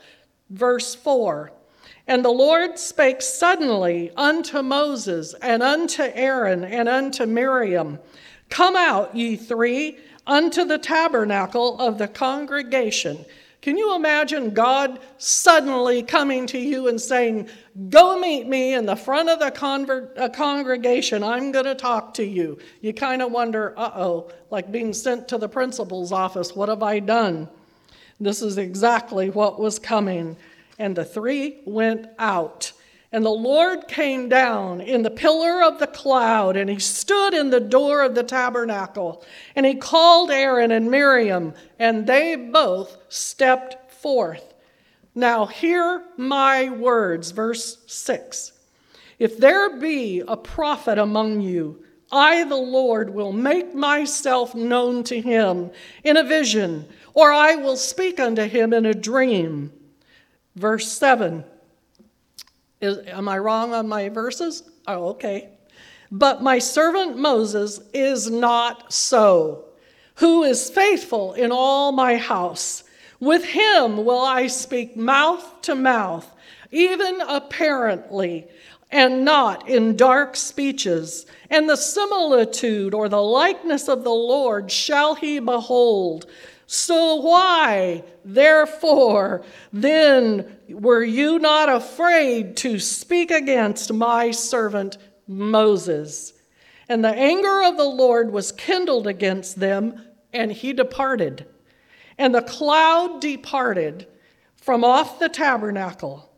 verse 0.50 0.94
4. 0.94 1.52
And 2.06 2.24
the 2.24 2.30
Lord 2.30 2.78
spake 2.78 3.20
suddenly 3.20 4.12
unto 4.16 4.62
Moses 4.62 5.34
and 5.42 5.62
unto 5.62 6.04
Aaron 6.04 6.64
and 6.64 6.88
unto 6.88 7.26
Miriam 7.26 7.98
Come 8.48 8.76
out, 8.76 9.16
ye 9.16 9.34
three, 9.34 9.98
unto 10.26 10.64
the 10.64 10.78
tabernacle 10.78 11.78
of 11.80 11.98
the 11.98 12.08
congregation. 12.08 13.24
Can 13.62 13.76
you 13.76 13.96
imagine 13.96 14.50
God 14.50 15.00
suddenly 15.18 16.02
coming 16.02 16.46
to 16.46 16.58
you 16.58 16.88
and 16.88 17.00
saying, 17.00 17.48
Go 17.90 18.18
meet 18.18 18.46
me 18.46 18.74
in 18.74 18.86
the 18.86 18.94
front 18.94 19.28
of 19.28 19.40
the 19.40 19.50
conver- 19.50 20.16
uh, 20.16 20.28
congregation. 20.28 21.24
I'm 21.24 21.50
going 21.50 21.64
to 21.64 21.74
talk 21.74 22.14
to 22.14 22.24
you. 22.24 22.58
You 22.80 22.94
kind 22.94 23.22
of 23.22 23.32
wonder, 23.32 23.74
uh 23.76 23.90
oh, 23.96 24.30
like 24.50 24.70
being 24.70 24.92
sent 24.92 25.26
to 25.28 25.38
the 25.38 25.48
principal's 25.48 26.12
office. 26.12 26.54
What 26.54 26.68
have 26.68 26.82
I 26.82 27.00
done? 27.00 27.48
This 28.20 28.40
is 28.40 28.56
exactly 28.56 29.30
what 29.30 29.58
was 29.58 29.78
coming. 29.78 30.36
And 30.78 30.94
the 30.94 31.04
three 31.04 31.58
went 31.64 32.06
out. 32.18 32.72
And 33.12 33.24
the 33.24 33.30
Lord 33.30 33.86
came 33.86 34.28
down 34.28 34.80
in 34.80 35.02
the 35.02 35.10
pillar 35.10 35.62
of 35.62 35.78
the 35.78 35.86
cloud, 35.86 36.56
and 36.56 36.68
he 36.68 36.78
stood 36.78 37.34
in 37.34 37.50
the 37.50 37.60
door 37.60 38.02
of 38.02 38.14
the 38.14 38.24
tabernacle. 38.24 39.24
And 39.54 39.64
he 39.64 39.74
called 39.74 40.30
Aaron 40.30 40.72
and 40.72 40.90
Miriam, 40.90 41.54
and 41.78 42.06
they 42.06 42.34
both 42.34 42.96
stepped 43.08 43.92
forth. 43.92 44.54
Now, 45.14 45.46
hear 45.46 46.04
my 46.16 46.68
words, 46.68 47.30
verse 47.30 47.78
6. 47.86 48.52
If 49.18 49.38
there 49.38 49.78
be 49.78 50.22
a 50.26 50.36
prophet 50.36 50.98
among 50.98 51.40
you, 51.40 51.82
I, 52.12 52.44
the 52.44 52.56
Lord, 52.56 53.10
will 53.10 53.32
make 53.32 53.74
myself 53.74 54.54
known 54.54 55.04
to 55.04 55.20
him 55.20 55.70
in 56.04 56.16
a 56.16 56.24
vision, 56.24 56.86
or 57.14 57.32
I 57.32 57.54
will 57.56 57.76
speak 57.76 58.20
unto 58.20 58.42
him 58.42 58.72
in 58.72 58.84
a 58.84 58.94
dream. 58.94 59.72
Verse 60.54 60.90
7 60.92 61.44
is, 62.80 62.98
am 63.06 63.28
I 63.28 63.38
wrong 63.38 63.74
on 63.74 63.88
my 63.88 64.08
verses? 64.08 64.62
Oh, 64.86 65.08
okay. 65.08 65.50
But 66.10 66.42
my 66.42 66.58
servant 66.58 67.16
Moses 67.16 67.80
is 67.92 68.30
not 68.30 68.92
so, 68.92 69.64
who 70.16 70.44
is 70.44 70.70
faithful 70.70 71.34
in 71.34 71.50
all 71.50 71.92
my 71.92 72.16
house. 72.16 72.84
With 73.18 73.44
him 73.44 74.04
will 74.04 74.20
I 74.20 74.46
speak 74.46 74.96
mouth 74.96 75.62
to 75.62 75.74
mouth, 75.74 76.30
even 76.70 77.20
apparently, 77.22 78.46
and 78.90 79.24
not 79.24 79.68
in 79.68 79.96
dark 79.96 80.36
speeches. 80.36 81.26
And 81.50 81.68
the 81.68 81.76
similitude 81.76 82.94
or 82.94 83.08
the 83.08 83.22
likeness 83.22 83.88
of 83.88 84.04
the 84.04 84.10
Lord 84.10 84.70
shall 84.70 85.14
he 85.14 85.38
behold. 85.40 86.26
So 86.66 87.16
why, 87.16 88.02
therefore, 88.24 89.44
then 89.72 90.56
were 90.68 91.04
you 91.04 91.38
not 91.38 91.68
afraid 91.68 92.56
to 92.58 92.80
speak 92.80 93.30
against 93.30 93.92
my 93.92 94.32
servant 94.32 94.98
Moses? 95.28 96.32
And 96.88 97.04
the 97.04 97.14
anger 97.14 97.62
of 97.62 97.76
the 97.76 97.84
Lord 97.84 98.32
was 98.32 98.50
kindled 98.50 99.06
against 99.06 99.60
them, 99.60 100.04
and 100.32 100.50
he 100.50 100.72
departed. 100.72 101.46
And 102.18 102.34
the 102.34 102.42
cloud 102.42 103.20
departed 103.20 104.08
from 104.56 104.82
off 104.82 105.20
the 105.20 105.28
tabernacle. 105.28 106.32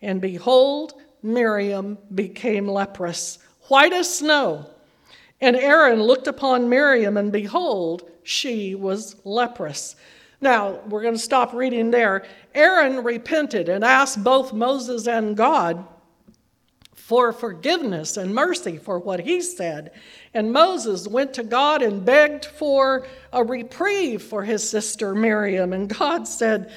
And 0.00 0.20
behold, 0.20 0.94
Miriam 1.22 1.98
became 2.12 2.66
leprous, 2.66 3.38
white 3.68 3.92
as 3.92 4.12
snow. 4.18 4.66
And 5.40 5.54
Aaron 5.54 6.02
looked 6.02 6.26
upon 6.26 6.68
Miriam, 6.68 7.16
and 7.16 7.30
behold, 7.30 8.10
she 8.22 8.74
was 8.74 9.16
leprous. 9.24 9.96
Now, 10.40 10.80
we're 10.88 11.02
going 11.02 11.14
to 11.14 11.20
stop 11.20 11.52
reading 11.54 11.90
there. 11.90 12.24
Aaron 12.54 13.04
repented 13.04 13.68
and 13.68 13.84
asked 13.84 14.22
both 14.24 14.52
Moses 14.52 15.06
and 15.06 15.36
God 15.36 15.86
for 16.94 17.32
forgiveness 17.32 18.16
and 18.16 18.34
mercy 18.34 18.78
for 18.78 18.98
what 18.98 19.20
he 19.20 19.40
said. 19.40 19.92
And 20.34 20.52
Moses 20.52 21.06
went 21.06 21.34
to 21.34 21.42
God 21.42 21.82
and 21.82 22.04
begged 22.04 22.46
for 22.46 23.06
a 23.32 23.44
reprieve 23.44 24.22
for 24.22 24.42
his 24.42 24.68
sister 24.68 25.14
Miriam. 25.14 25.72
And 25.72 25.88
God 25.88 26.26
said, 26.26 26.72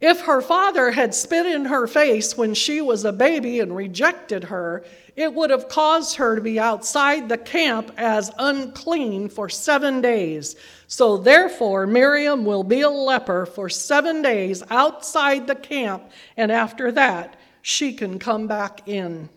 if 0.00 0.22
her 0.22 0.40
father 0.40 0.90
had 0.90 1.14
spit 1.14 1.44
in 1.44 1.66
her 1.66 1.86
face 1.86 2.36
when 2.36 2.54
she 2.54 2.80
was 2.80 3.04
a 3.04 3.12
baby 3.12 3.60
and 3.60 3.76
rejected 3.76 4.44
her, 4.44 4.82
it 5.14 5.34
would 5.34 5.50
have 5.50 5.68
caused 5.68 6.16
her 6.16 6.34
to 6.34 6.40
be 6.40 6.58
outside 6.58 7.28
the 7.28 7.36
camp 7.36 7.92
as 7.98 8.30
unclean 8.38 9.28
for 9.28 9.50
seven 9.50 10.00
days. 10.00 10.56
So 10.86 11.18
therefore, 11.18 11.86
Miriam 11.86 12.46
will 12.46 12.64
be 12.64 12.80
a 12.80 12.88
leper 12.88 13.44
for 13.44 13.68
seven 13.68 14.22
days 14.22 14.62
outside 14.70 15.46
the 15.46 15.54
camp, 15.54 16.10
and 16.36 16.50
after 16.50 16.90
that, 16.92 17.38
she 17.60 17.92
can 17.92 18.18
come 18.18 18.46
back 18.46 18.88
in. 18.88 19.28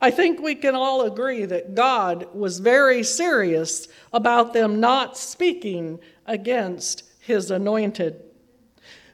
I 0.00 0.10
think 0.10 0.40
we 0.40 0.54
can 0.54 0.74
all 0.74 1.02
agree 1.02 1.44
that 1.44 1.74
God 1.74 2.34
was 2.34 2.58
very 2.58 3.02
serious 3.02 3.86
about 4.14 4.54
them 4.54 4.80
not 4.80 5.18
speaking 5.18 6.00
against 6.24 7.04
his 7.20 7.50
anointed. 7.50 8.22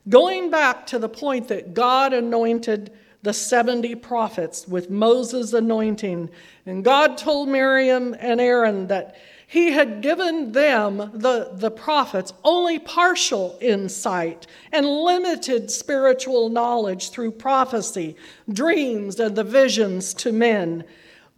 Going 0.08 0.50
back 0.50 0.86
to 0.86 0.98
the 0.98 1.08
point 1.08 1.48
that 1.48 1.74
God 1.74 2.12
anointed 2.12 2.92
the 3.22 3.32
70 3.32 3.96
prophets 3.96 4.68
with 4.68 4.88
Moses' 4.88 5.52
anointing, 5.52 6.30
and 6.64 6.84
God 6.84 7.18
told 7.18 7.48
Miriam 7.48 8.14
and 8.20 8.40
Aaron 8.40 8.86
that 8.86 9.16
he 9.48 9.72
had 9.72 10.02
given 10.02 10.52
them, 10.52 10.98
the, 11.14 11.50
the 11.54 11.70
prophets, 11.70 12.32
only 12.44 12.78
partial 12.78 13.56
insight 13.60 14.46
and 14.72 14.86
limited 14.86 15.70
spiritual 15.70 16.48
knowledge 16.48 17.10
through 17.10 17.32
prophecy, 17.32 18.16
dreams, 18.52 19.20
and 19.20 19.36
the 19.36 19.44
visions 19.44 20.14
to 20.14 20.32
men. 20.32 20.84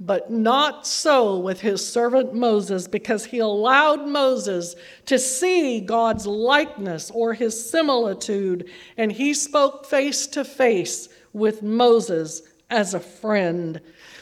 But 0.00 0.30
not 0.30 0.86
so 0.86 1.38
with 1.38 1.60
his 1.60 1.84
servant 1.84 2.32
Moses, 2.32 2.86
because 2.86 3.24
he 3.24 3.40
allowed 3.40 4.06
Moses 4.06 4.76
to 5.06 5.18
see 5.18 5.80
God's 5.80 6.26
likeness 6.26 7.10
or 7.10 7.34
his 7.34 7.68
similitude, 7.70 8.68
and 8.96 9.10
he 9.10 9.34
spoke 9.34 9.86
face 9.86 10.26
to 10.28 10.44
face 10.44 11.08
with 11.32 11.62
Moses 11.62 12.42
as 12.70 12.94
a 12.94 13.00
friend. 13.00 13.80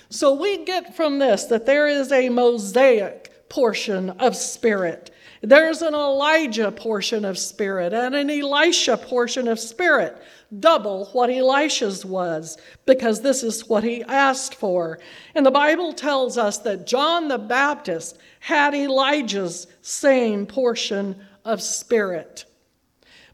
So 0.08 0.34
we 0.34 0.64
get 0.64 0.96
from 0.96 1.18
this 1.18 1.44
that 1.44 1.66
there 1.66 1.88
is 1.88 2.10
a 2.10 2.28
mosaic 2.28 3.48
portion 3.48 4.10
of 4.10 4.34
spirit. 4.34 5.10
There's 5.42 5.82
an 5.82 5.94
Elijah 5.94 6.72
portion 6.72 7.24
of 7.24 7.38
spirit 7.38 7.92
and 7.92 8.14
an 8.14 8.30
Elisha 8.30 8.96
portion 8.96 9.46
of 9.46 9.60
spirit, 9.60 10.16
double 10.58 11.06
what 11.06 11.30
Elisha's 11.30 12.04
was, 12.04 12.58
because 12.84 13.20
this 13.20 13.42
is 13.42 13.68
what 13.68 13.84
he 13.84 14.02
asked 14.04 14.54
for. 14.54 14.98
And 15.34 15.44
the 15.44 15.50
Bible 15.50 15.92
tells 15.92 16.38
us 16.38 16.58
that 16.58 16.86
John 16.86 17.28
the 17.28 17.38
Baptist 17.38 18.18
had 18.40 18.74
Elijah's 18.74 19.66
same 19.82 20.46
portion 20.46 21.16
of 21.44 21.62
spirit. 21.62 22.44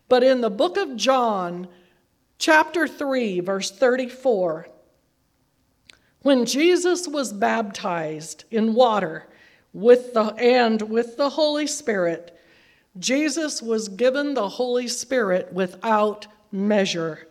But 0.08 0.22
in 0.22 0.40
the 0.40 0.50
book 0.50 0.76
of 0.76 0.96
John, 0.96 1.68
chapter 2.38 2.86
3, 2.88 3.40
verse 3.40 3.70
34, 3.70 4.68
when 6.22 6.46
Jesus 6.46 7.08
was 7.08 7.32
baptized 7.32 8.44
in 8.50 8.74
water, 8.74 9.26
with 9.72 10.12
the 10.12 10.24
and 10.36 10.82
with 10.82 11.16
the 11.16 11.30
Holy 11.30 11.66
Spirit, 11.66 12.38
Jesus 12.98 13.62
was 13.62 13.88
given 13.88 14.34
the 14.34 14.48
Holy 14.48 14.86
Spirit 14.86 15.52
without 15.52 16.26
measure. 16.52 17.26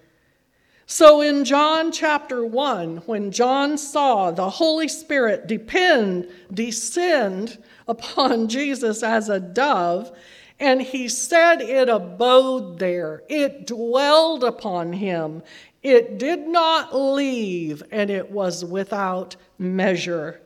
So 0.85 1.21
in 1.21 1.45
John 1.45 1.91
chapter 1.91 2.45
1, 2.45 2.97
when 3.05 3.31
John 3.31 3.77
saw 3.77 4.31
the 4.31 4.49
Holy 4.49 4.89
Spirit 4.89 5.47
depend, 5.47 6.27
descend 6.53 7.57
upon 7.87 8.47
Jesus 8.49 9.01
as 9.01 9.29
a 9.29 9.39
dove, 9.39 10.11
and 10.59 10.81
he 10.81 11.07
said 11.07 11.61
it 11.61 11.87
abode 11.87 12.77
there, 12.77 13.23
it 13.29 13.67
dwelled 13.67 14.43
upon 14.43 14.93
him, 14.93 15.41
it 15.81 16.19
did 16.19 16.47
not 16.47 16.95
leave, 16.95 17.81
and 17.91 18.09
it 18.09 18.29
was 18.29 18.63
without 18.63 19.35
measure. 19.57 20.41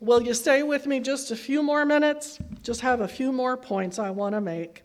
Will 0.00 0.22
you 0.22 0.34
stay 0.34 0.62
with 0.62 0.86
me 0.86 1.00
just 1.00 1.30
a 1.30 1.36
few 1.36 1.62
more 1.62 1.84
minutes? 1.84 2.38
Just 2.62 2.80
have 2.80 3.00
a 3.00 3.08
few 3.08 3.32
more 3.32 3.56
points 3.56 3.98
I 3.98 4.10
want 4.10 4.34
to 4.34 4.40
make. 4.40 4.82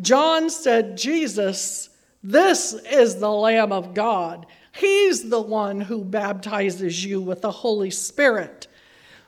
John 0.00 0.50
said, 0.50 0.96
Jesus, 0.96 1.89
this 2.22 2.74
is 2.74 3.16
the 3.16 3.30
Lamb 3.30 3.72
of 3.72 3.94
God. 3.94 4.46
He's 4.72 5.28
the 5.28 5.40
one 5.40 5.80
who 5.80 6.04
baptizes 6.04 7.04
you 7.04 7.20
with 7.20 7.42
the 7.42 7.50
Holy 7.50 7.90
Spirit. 7.90 8.66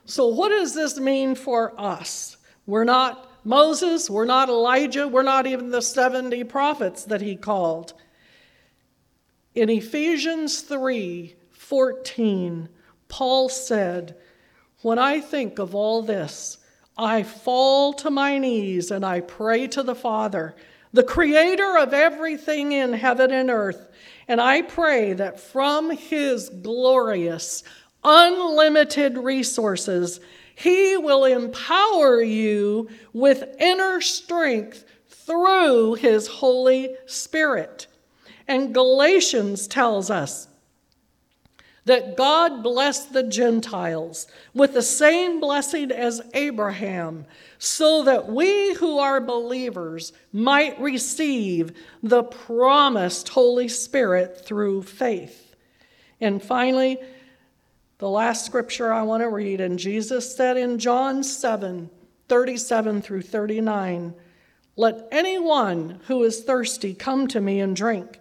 So, 0.04 0.26
what 0.26 0.50
does 0.50 0.74
this 0.74 0.98
mean 0.98 1.34
for 1.34 1.78
us? 1.80 2.36
We're 2.66 2.84
not 2.84 3.28
Moses, 3.44 4.08
we're 4.08 4.24
not 4.24 4.48
Elijah, 4.48 5.08
we're 5.08 5.22
not 5.22 5.46
even 5.46 5.70
the 5.70 5.82
70 5.82 6.44
prophets 6.44 7.04
that 7.04 7.20
he 7.20 7.34
called. 7.34 7.94
In 9.54 9.68
Ephesians 9.68 10.60
3 10.60 11.34
14, 11.50 12.68
Paul 13.08 13.48
said, 13.48 14.16
when 14.82 14.98
I 14.98 15.20
think 15.20 15.58
of 15.58 15.74
all 15.74 16.02
this, 16.02 16.58
I 16.98 17.22
fall 17.22 17.92
to 17.94 18.10
my 18.10 18.38
knees 18.38 18.90
and 18.90 19.04
I 19.06 19.20
pray 19.20 19.68
to 19.68 19.82
the 19.82 19.94
Father, 19.94 20.54
the 20.92 21.02
creator 21.02 21.78
of 21.78 21.94
everything 21.94 22.72
in 22.72 22.92
heaven 22.92 23.30
and 23.30 23.50
earth, 23.50 23.88
and 24.28 24.40
I 24.40 24.62
pray 24.62 25.12
that 25.14 25.40
from 25.40 25.90
his 25.90 26.48
glorious, 26.48 27.64
unlimited 28.04 29.16
resources, 29.16 30.20
he 30.54 30.96
will 30.96 31.24
empower 31.24 32.22
you 32.22 32.88
with 33.12 33.56
inner 33.58 34.00
strength 34.00 34.84
through 35.08 35.94
his 35.94 36.26
Holy 36.26 36.94
Spirit. 37.06 37.86
And 38.46 38.74
Galatians 38.74 39.66
tells 39.66 40.10
us 40.10 40.48
that 41.84 42.16
God 42.16 42.62
blessed 42.62 43.12
the 43.12 43.24
Gentiles 43.24 44.26
with 44.54 44.72
the 44.72 44.82
same 44.82 45.40
blessing 45.40 45.90
as 45.90 46.22
Abraham, 46.32 47.26
so 47.58 48.04
that 48.04 48.28
we 48.28 48.74
who 48.74 48.98
are 48.98 49.20
believers 49.20 50.12
might 50.32 50.80
receive 50.80 51.72
the 52.02 52.22
promised 52.22 53.28
Holy 53.30 53.68
Spirit 53.68 54.44
through 54.44 54.82
faith. 54.82 55.56
And 56.20 56.42
finally, 56.42 56.98
the 57.98 58.08
last 58.08 58.46
scripture 58.46 58.92
I 58.92 59.02
want 59.02 59.22
to 59.22 59.28
read, 59.28 59.60
and 59.60 59.78
Jesus 59.78 60.34
said 60.36 60.56
in 60.56 60.78
John 60.78 61.22
7 61.22 61.90
37 62.28 63.02
through 63.02 63.22
39, 63.22 64.14
Let 64.76 65.06
anyone 65.12 66.00
who 66.06 66.22
is 66.22 66.44
thirsty 66.44 66.94
come 66.94 67.28
to 67.28 67.40
me 67.40 67.60
and 67.60 67.76
drink. 67.76 68.18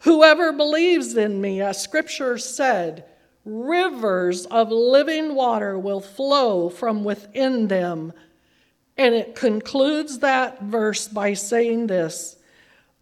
Whoever 0.00 0.52
believes 0.52 1.16
in 1.16 1.40
me, 1.40 1.60
as 1.60 1.82
scripture 1.82 2.38
said, 2.38 3.04
rivers 3.44 4.46
of 4.46 4.70
living 4.70 5.34
water 5.34 5.78
will 5.78 6.00
flow 6.00 6.68
from 6.68 7.04
within 7.04 7.68
them. 7.68 8.12
And 8.96 9.14
it 9.14 9.34
concludes 9.34 10.18
that 10.20 10.62
verse 10.62 11.08
by 11.08 11.34
saying 11.34 11.86
this 11.86 12.36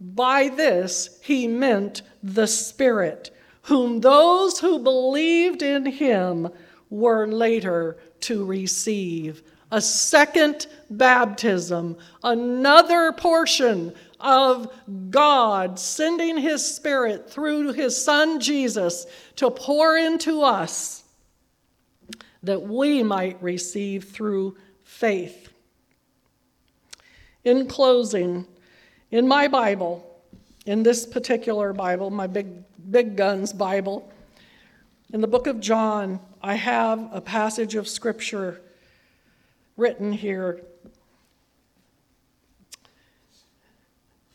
By 0.01 0.49
this 0.49 1.21
he 1.23 1.47
meant 1.47 2.03
the 2.23 2.47
Spirit, 2.47 3.31
whom 3.63 4.01
those 4.01 4.59
who 4.61 4.79
believed 4.79 5.63
in 5.63 5.87
him 5.87 6.49
were 6.91 7.27
later 7.27 7.97
to 8.21 8.45
receive. 8.45 9.43
A 9.71 9.81
second 9.81 10.67
baptism, 10.91 11.97
another 12.25 13.13
portion 13.13 13.95
of 14.19 14.73
God 15.11 15.79
sending 15.79 16.39
His 16.39 16.65
Spirit 16.65 17.31
through 17.31 17.73
His 17.73 18.03
Son 18.03 18.41
Jesus 18.41 19.07
to 19.37 19.51
pour 19.51 19.97
into 19.97 20.43
us 20.43 21.05
that 22.43 22.63
we 22.63 23.03
might 23.03 23.43
receive 23.43 24.05
through 24.05 24.57
faith. 24.85 25.51
In 27.45 27.67
closing, 27.67 28.47
in 29.11 29.29
my 29.29 29.49
Bible, 29.49 30.05
in 30.67 30.83
this 30.83 31.07
particular 31.07 31.73
Bible, 31.73 32.11
my 32.11 32.27
big, 32.27 32.49
big 32.91 33.17
guns 33.17 33.53
Bible, 33.53 34.11
in 35.13 35.21
the 35.21 35.27
book 35.27 35.47
of 35.47 35.61
John, 35.61 36.21
I 36.43 36.55
have 36.55 37.09
a 37.13 37.21
passage 37.21 37.75
of 37.75 37.89
scripture 37.89 38.61
written 39.79 40.13
here 40.13 40.61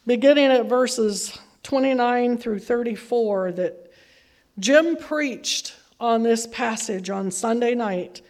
beginning 0.07 0.51
at 0.51 0.67
verses 0.67 1.37
29 1.63 2.37
through 2.37 2.59
34, 2.59 3.51
that 3.51 3.91
Jim 4.57 4.95
preached 4.95 5.75
on 5.99 6.23
this 6.23 6.47
passage 6.47 7.09
on 7.09 7.29
Sunday 7.29 7.75
night, 7.75 8.21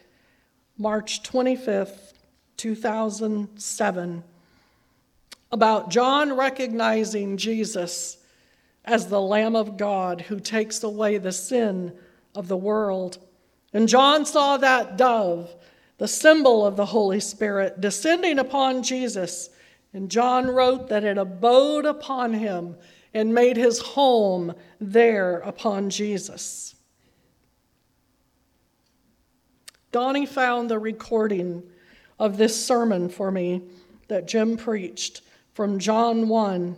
March 0.77 1.23
25th, 1.23 2.13
2007, 2.57 4.23
about 5.51 5.89
John 5.89 6.33
recognizing 6.35 7.37
Jesus 7.37 8.17
as 8.85 9.07
the 9.07 9.21
Lamb 9.21 9.55
of 9.55 9.77
God 9.77 10.21
who 10.21 10.39
takes 10.39 10.83
away 10.83 11.17
the 11.17 11.31
sin 11.31 11.93
of 12.35 12.47
the 12.47 12.57
world. 12.57 13.17
And 13.71 13.87
John 13.87 14.25
saw 14.25 14.57
that 14.57 14.97
dove, 14.97 15.53
the 16.03 16.07
symbol 16.09 16.65
of 16.65 16.75
the 16.75 16.87
Holy 16.87 17.21
Spirit, 17.21 17.79
descending 17.79 18.37
upon 18.37 18.83
Jesus 18.83 19.49
and 19.93 20.11
John 20.11 20.47
wrote 20.47 20.89
that 20.89 21.05
it 21.05 21.17
abode 21.17 21.85
upon 21.85 22.33
him 22.33 22.75
and 23.13 23.33
made 23.33 23.55
his 23.55 23.79
home 23.79 24.53
there 24.81 25.37
upon 25.37 25.89
Jesus. 25.89 26.75
Donnie 29.93 30.25
found 30.25 30.69
the 30.69 30.77
recording 30.77 31.63
of 32.19 32.35
this 32.35 32.65
sermon 32.65 33.07
for 33.07 33.31
me 33.31 33.61
that 34.09 34.27
Jim 34.27 34.57
preached 34.57 35.21
from 35.53 35.79
John 35.79 36.27
1. 36.27 36.75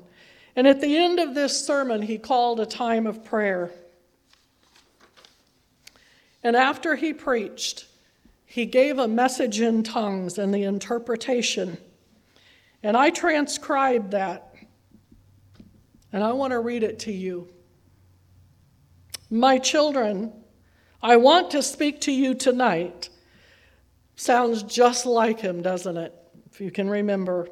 And 0.56 0.68
at 0.68 0.82
the 0.82 0.96
end 0.96 1.20
of 1.20 1.34
this 1.34 1.66
sermon, 1.66 2.04
he 2.04 2.20
called 2.20 2.60
a 2.60 2.66
time 2.68 3.08
of 3.08 3.26
prayer. 3.26 3.72
And 6.44 6.56
after 6.56 6.94
he 6.94 7.12
preached, 7.12 7.88
he 8.46 8.66
gave 8.66 9.00
a 9.00 9.08
message 9.08 9.60
in 9.60 9.84
tongues 9.84 10.38
and 10.38 10.54
the 10.54 10.64
interpretation. 10.64 11.78
And 12.84 12.96
I 12.96 13.10
transcribed 13.10 14.12
that. 14.12 14.54
And 16.14 16.24
I 16.24 16.32
want 16.32 16.52
to 16.52 16.60
read 16.60 16.84
it 16.84 17.00
to 17.00 17.12
you. 17.12 17.50
My 19.30 19.58
children, 19.58 20.32
I 21.02 21.18
want 21.18 21.52
to 21.52 21.62
speak 21.62 22.00
to 22.02 22.12
you 22.12 22.36
tonight. 22.36 23.10
Sounds 24.16 24.64
just 24.64 25.06
like 25.06 25.40
him, 25.40 25.62
doesn't 25.62 25.98
it? 25.98 26.14
If 26.52 26.62
you 26.62 26.72
can 26.72 26.90
remember. 26.90 27.50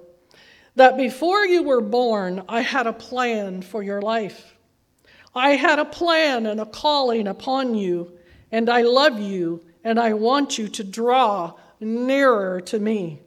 That 0.75 0.97
before 0.97 1.45
you 1.45 1.63
were 1.63 1.81
born, 1.81 2.43
I 2.47 2.61
had 2.61 2.87
a 2.87 2.93
plan 2.93 3.61
for 3.61 3.83
your 3.83 4.01
life. 4.01 4.55
I 5.35 5.51
had 5.51 5.79
a 5.79 5.85
plan 5.85 6.45
and 6.45 6.61
a 6.61 6.65
calling 6.65 7.27
upon 7.27 7.75
you, 7.75 8.17
and 8.51 8.69
I 8.69 8.83
love 8.83 9.19
you, 9.19 9.63
and 9.83 9.99
I 9.99 10.13
want 10.13 10.57
you 10.57 10.67
to 10.69 10.83
draw 10.83 11.53
nearer 11.79 12.61
to 12.61 12.79
me. 12.79 13.21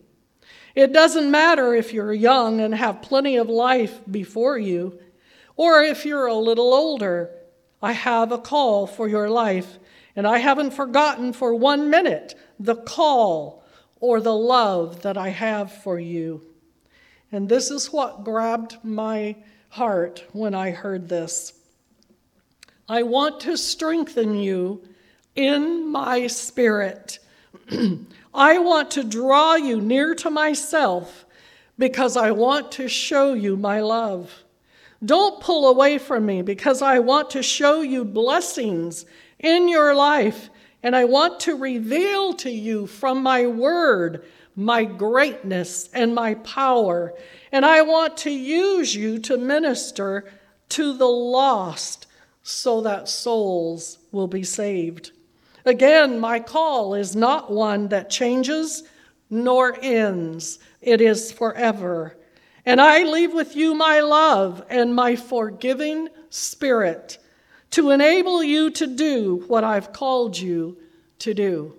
It 0.74 0.92
doesn't 0.92 1.30
matter 1.30 1.74
if 1.74 1.92
you're 1.92 2.12
young 2.12 2.60
and 2.60 2.74
have 2.74 3.02
plenty 3.02 3.36
of 3.36 3.48
life 3.48 4.00
before 4.10 4.58
you, 4.58 4.98
or 5.56 5.82
if 5.82 6.04
you're 6.04 6.26
a 6.26 6.34
little 6.34 6.74
older. 6.74 7.30
I 7.82 7.92
have 7.92 8.32
a 8.32 8.38
call 8.38 8.86
for 8.86 9.08
your 9.08 9.30
life, 9.30 9.78
and 10.14 10.26
I 10.26 10.38
haven't 10.38 10.72
forgotten 10.72 11.32
for 11.32 11.54
one 11.54 11.90
minute 11.90 12.34
the 12.58 12.76
call 12.76 13.64
or 14.00 14.20
the 14.20 14.34
love 14.34 15.02
that 15.02 15.16
I 15.16 15.28
have 15.30 15.72
for 15.72 15.98
you. 15.98 16.42
And 17.32 17.48
this 17.48 17.70
is 17.70 17.92
what 17.92 18.24
grabbed 18.24 18.78
my 18.84 19.36
heart 19.70 20.24
when 20.32 20.54
I 20.54 20.70
heard 20.70 21.08
this. 21.08 21.52
I 22.88 23.02
want 23.02 23.40
to 23.40 23.56
strengthen 23.56 24.36
you 24.36 24.82
in 25.36 25.86
my 25.90 26.26
spirit. 26.26 27.18
I 28.34 28.58
want 28.58 28.90
to 28.92 29.04
draw 29.04 29.54
you 29.54 29.80
near 29.80 30.14
to 30.16 30.30
myself 30.30 31.24
because 31.78 32.16
I 32.16 32.32
want 32.32 32.72
to 32.72 32.88
show 32.88 33.34
you 33.34 33.56
my 33.56 33.80
love. 33.80 34.42
Don't 35.04 35.40
pull 35.40 35.68
away 35.68 35.98
from 35.98 36.26
me 36.26 36.42
because 36.42 36.82
I 36.82 36.98
want 36.98 37.30
to 37.30 37.42
show 37.42 37.82
you 37.82 38.04
blessings 38.04 39.04
in 39.38 39.68
your 39.68 39.94
life 39.94 40.48
and 40.82 40.96
I 40.96 41.04
want 41.04 41.40
to 41.40 41.54
reveal 41.54 42.32
to 42.34 42.50
you 42.50 42.86
from 42.86 43.22
my 43.22 43.46
word 43.46 44.24
my 44.56 44.84
greatness 44.84 45.90
and 45.92 46.14
my 46.14 46.34
power. 46.36 47.12
And 47.52 47.64
I 47.64 47.82
want 47.82 48.16
to 48.18 48.30
use 48.30 48.96
you 48.96 49.18
to 49.20 49.36
minister 49.36 50.24
to 50.70 50.96
the 50.96 51.06
lost 51.06 52.06
so 52.42 52.80
that 52.80 53.08
souls 53.08 53.98
will 54.10 54.26
be 54.26 54.42
saved. 54.42 55.12
Again, 55.66 56.20
my 56.20 56.38
call 56.38 56.94
is 56.94 57.16
not 57.16 57.50
one 57.50 57.88
that 57.88 58.08
changes 58.08 58.84
nor 59.28 59.76
ends, 59.82 60.60
it 60.80 61.00
is 61.00 61.32
forever. 61.32 62.16
And 62.64 62.80
I 62.80 63.02
leave 63.02 63.34
with 63.34 63.56
you 63.56 63.74
my 63.74 64.00
love 64.00 64.64
and 64.70 64.94
my 64.94 65.16
forgiving 65.16 66.08
spirit 66.30 67.18
to 67.72 67.90
enable 67.90 68.44
you 68.44 68.70
to 68.70 68.86
do 68.86 69.44
what 69.48 69.64
I've 69.64 69.92
called 69.92 70.38
you 70.38 70.78
to 71.18 71.34
do. 71.34 71.74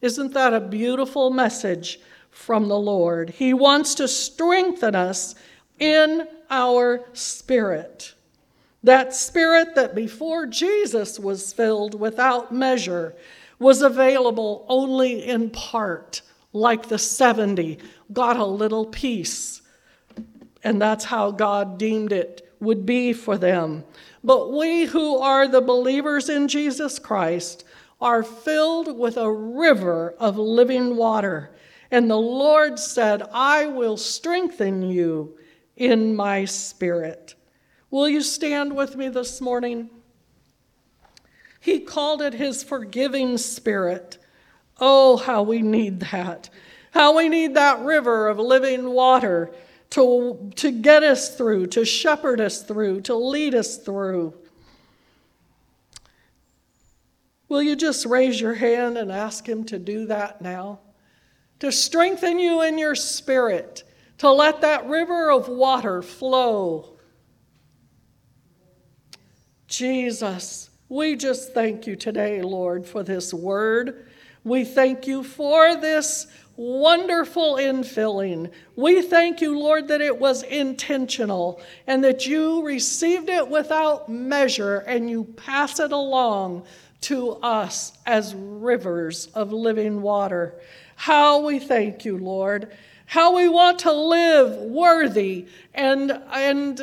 Isn't 0.00 0.32
that 0.34 0.52
a 0.52 0.60
beautiful 0.60 1.30
message 1.30 2.00
from 2.30 2.66
the 2.66 2.78
Lord? 2.78 3.30
He 3.30 3.54
wants 3.54 3.94
to 3.96 4.08
strengthen 4.08 4.96
us 4.96 5.36
in 5.78 6.26
our 6.50 7.04
spirit. 7.12 8.14
That 8.82 9.14
spirit 9.14 9.74
that 9.74 9.94
before 9.94 10.46
Jesus 10.46 11.18
was 11.18 11.52
filled 11.52 11.98
without 11.98 12.52
measure 12.52 13.14
was 13.58 13.82
available 13.82 14.64
only 14.68 15.26
in 15.26 15.50
part, 15.50 16.22
like 16.52 16.88
the 16.88 16.98
70 16.98 17.78
got 18.12 18.36
a 18.36 18.44
little 18.44 18.86
piece. 18.86 19.60
And 20.64 20.80
that's 20.80 21.04
how 21.04 21.30
God 21.30 21.78
deemed 21.78 22.12
it 22.12 22.54
would 22.60 22.84
be 22.86 23.12
for 23.12 23.36
them. 23.36 23.84
But 24.24 24.52
we 24.52 24.84
who 24.84 25.18
are 25.18 25.46
the 25.46 25.60
believers 25.60 26.28
in 26.28 26.48
Jesus 26.48 26.98
Christ 26.98 27.64
are 28.00 28.22
filled 28.22 28.98
with 28.98 29.16
a 29.16 29.30
river 29.30 30.14
of 30.18 30.38
living 30.38 30.96
water. 30.96 31.50
And 31.90 32.10
the 32.10 32.16
Lord 32.16 32.78
said, 32.78 33.22
I 33.32 33.66
will 33.66 33.96
strengthen 33.96 34.82
you 34.82 35.36
in 35.76 36.14
my 36.14 36.44
spirit. 36.44 37.34
Will 37.90 38.08
you 38.08 38.20
stand 38.20 38.76
with 38.76 38.96
me 38.96 39.08
this 39.08 39.40
morning? 39.40 39.90
He 41.60 41.80
called 41.80 42.22
it 42.22 42.34
his 42.34 42.62
forgiving 42.62 43.36
spirit. 43.36 44.18
Oh, 44.78 45.16
how 45.16 45.42
we 45.42 45.60
need 45.60 46.00
that. 46.00 46.48
How 46.92 47.16
we 47.16 47.28
need 47.28 47.54
that 47.54 47.80
river 47.80 48.28
of 48.28 48.38
living 48.38 48.90
water 48.90 49.50
to, 49.90 50.50
to 50.56 50.70
get 50.70 51.02
us 51.02 51.36
through, 51.36 51.66
to 51.68 51.84
shepherd 51.84 52.40
us 52.40 52.62
through, 52.62 53.02
to 53.02 53.14
lead 53.14 53.54
us 53.54 53.76
through. 53.76 54.34
Will 57.48 57.62
you 57.62 57.74
just 57.74 58.06
raise 58.06 58.40
your 58.40 58.54
hand 58.54 58.96
and 58.96 59.10
ask 59.10 59.48
Him 59.48 59.64
to 59.64 59.78
do 59.78 60.06
that 60.06 60.40
now? 60.40 60.78
To 61.58 61.72
strengthen 61.72 62.38
you 62.38 62.62
in 62.62 62.78
your 62.78 62.94
spirit, 62.94 63.82
to 64.18 64.30
let 64.30 64.60
that 64.60 64.86
river 64.86 65.30
of 65.30 65.48
water 65.48 66.00
flow. 66.00 66.96
Jesus, 69.70 70.68
we 70.88 71.14
just 71.14 71.54
thank 71.54 71.86
you 71.86 71.94
today, 71.94 72.42
Lord, 72.42 72.84
for 72.84 73.04
this 73.04 73.32
word. 73.32 74.04
We 74.42 74.64
thank 74.64 75.06
you 75.06 75.22
for 75.22 75.76
this 75.76 76.26
wonderful 76.56 77.54
infilling. 77.54 78.50
We 78.74 79.00
thank 79.00 79.40
you, 79.40 79.56
Lord, 79.56 79.86
that 79.86 80.00
it 80.00 80.18
was 80.18 80.42
intentional 80.42 81.62
and 81.86 82.02
that 82.02 82.26
you 82.26 82.64
received 82.64 83.28
it 83.28 83.48
without 83.48 84.08
measure 84.08 84.78
and 84.78 85.08
you 85.08 85.22
pass 85.22 85.78
it 85.78 85.92
along 85.92 86.64
to 87.02 87.34
us 87.34 87.92
as 88.06 88.34
rivers 88.34 89.28
of 89.28 89.52
living 89.52 90.02
water. 90.02 90.56
How 90.96 91.46
we 91.46 91.60
thank 91.60 92.04
you, 92.04 92.18
Lord. 92.18 92.72
How 93.06 93.36
we 93.36 93.48
want 93.48 93.78
to 93.80 93.92
live 93.92 94.56
worthy 94.56 95.46
and, 95.74 96.10
and 96.32 96.80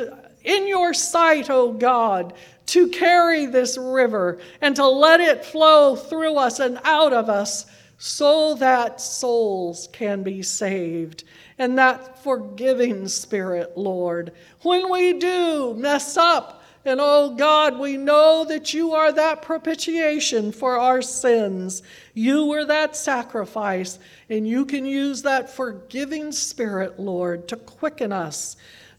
in 0.48 0.66
your 0.66 0.94
sight, 0.94 1.50
O 1.50 1.72
God, 1.72 2.32
to 2.66 2.88
carry 2.88 3.46
this 3.46 3.76
river 3.76 4.38
and 4.60 4.74
to 4.76 4.86
let 4.88 5.20
it 5.20 5.44
flow 5.44 5.94
through 5.94 6.36
us 6.36 6.58
and 6.58 6.80
out 6.84 7.12
of 7.12 7.28
us 7.28 7.66
so 7.98 8.54
that 8.54 9.00
souls 9.00 9.88
can 9.92 10.22
be 10.22 10.42
saved. 10.42 11.24
And 11.58 11.76
that 11.78 12.22
forgiving 12.22 13.08
spirit, 13.08 13.76
Lord. 13.76 14.32
When 14.62 14.90
we 14.90 15.18
do 15.18 15.74
mess 15.74 16.16
up, 16.16 16.62
and 16.84 17.00
oh 17.02 17.34
God, 17.34 17.78
we 17.78 17.96
know 17.96 18.46
that 18.48 18.72
you 18.72 18.92
are 18.92 19.12
that 19.12 19.42
propitiation 19.42 20.52
for 20.52 20.78
our 20.78 21.02
sins. 21.02 21.82
You 22.14 22.46
were 22.46 22.64
that 22.64 22.96
sacrifice, 22.96 23.98
and 24.30 24.48
you 24.48 24.64
can 24.64 24.86
use 24.86 25.22
that 25.22 25.50
forgiving 25.50 26.32
spirit, 26.32 26.98
Lord, 26.98 27.48
to 27.48 27.56
quicken 27.56 28.12
us, 28.12 28.56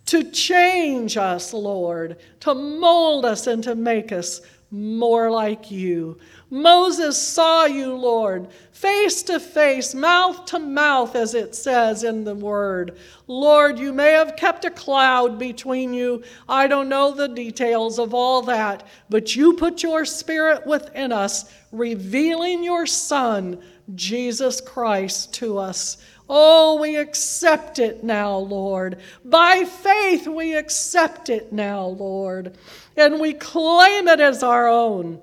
to 0.10 0.24
change 0.32 1.18
us, 1.18 1.54
Lord, 1.54 2.18
to 2.40 2.56
mold 2.56 3.26
us 3.26 3.46
and 3.46 3.64
to 3.64 3.76
make 3.76 4.12
us 4.12 4.42
more 4.72 5.30
like 5.30 5.70
you. 5.70 6.18
Moses 6.50 7.16
saw 7.16 7.66
you, 7.66 7.94
Lord, 7.94 8.48
face 8.72 9.22
to 9.24 9.40
face, 9.40 9.94
mouth 9.94 10.46
to 10.46 10.58
mouth, 10.58 11.16
as 11.16 11.36
it 11.36 11.54
says 11.54 12.04
in 12.04 12.24
the 12.24 12.34
word. 12.34 12.98
Lord, 13.28 13.78
you 13.78 13.94
may 13.94 14.14
have 14.14 14.36
kept 14.36 14.66
a 14.66 14.72
cloud 14.72 15.38
between 15.38 15.94
you. 15.94 16.24
I 16.48 16.66
don't 16.66 16.90
know 16.90 17.12
the 17.12 17.28
details 17.28 18.00
of 18.00 18.16
all 18.16 18.42
that, 18.44 18.88
but 19.12 19.36
you 19.36 19.54
put 19.54 19.84
your 19.84 20.06
spirit 20.06 20.66
within 20.66 21.12
us, 21.12 21.54
revealing 21.72 22.64
your 22.64 22.88
Son, 22.88 23.62
Jesus 23.94 24.60
Christ, 24.60 25.36
to 25.36 25.60
us. 25.60 25.98
Oh, 26.30 26.80
we 26.80 26.96
accept 26.96 27.80
it 27.80 28.04
now, 28.04 28.38
Lord. 28.38 29.00
By 29.26 29.66
faith, 29.66 30.28
we 30.28 30.56
accept 30.56 31.30
it 31.30 31.52
now, 31.52 31.88
Lord. 31.88 32.56
And 32.96 33.20
we 33.20 33.34
claim 33.34 34.08
it 34.08 34.20
as 34.20 34.44
our 34.44 34.68
own 34.68 35.22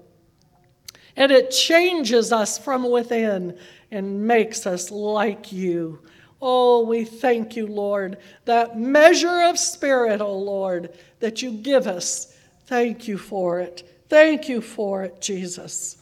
and 1.17 1.33
it 1.33 1.51
changes 1.51 2.33
us 2.33 2.59
from 2.59 2.89
within 2.89 3.59
and 3.91 4.27
makes 4.27 4.67
us 4.67 4.91
like 4.91 5.51
you. 5.51 6.01
Oh, 6.41 6.85
we 6.85 7.05
thank 7.05 7.57
you, 7.57 7.67
Lord, 7.67 8.19
that 8.45 8.79
measure 8.79 9.43
of 9.45 9.59
spirit, 9.59 10.21
oh 10.21 10.37
Lord, 10.37 10.95
that 11.21 11.41
you 11.41 11.51
give 11.51 11.87
us. 11.87 12.37
Thank 12.67 13.09
you 13.09 13.17
for 13.17 13.61
it. 13.61 14.05
Thank 14.09 14.49
you 14.49 14.61
for 14.61 15.03
it, 15.05 15.21
Jesus. 15.21 15.97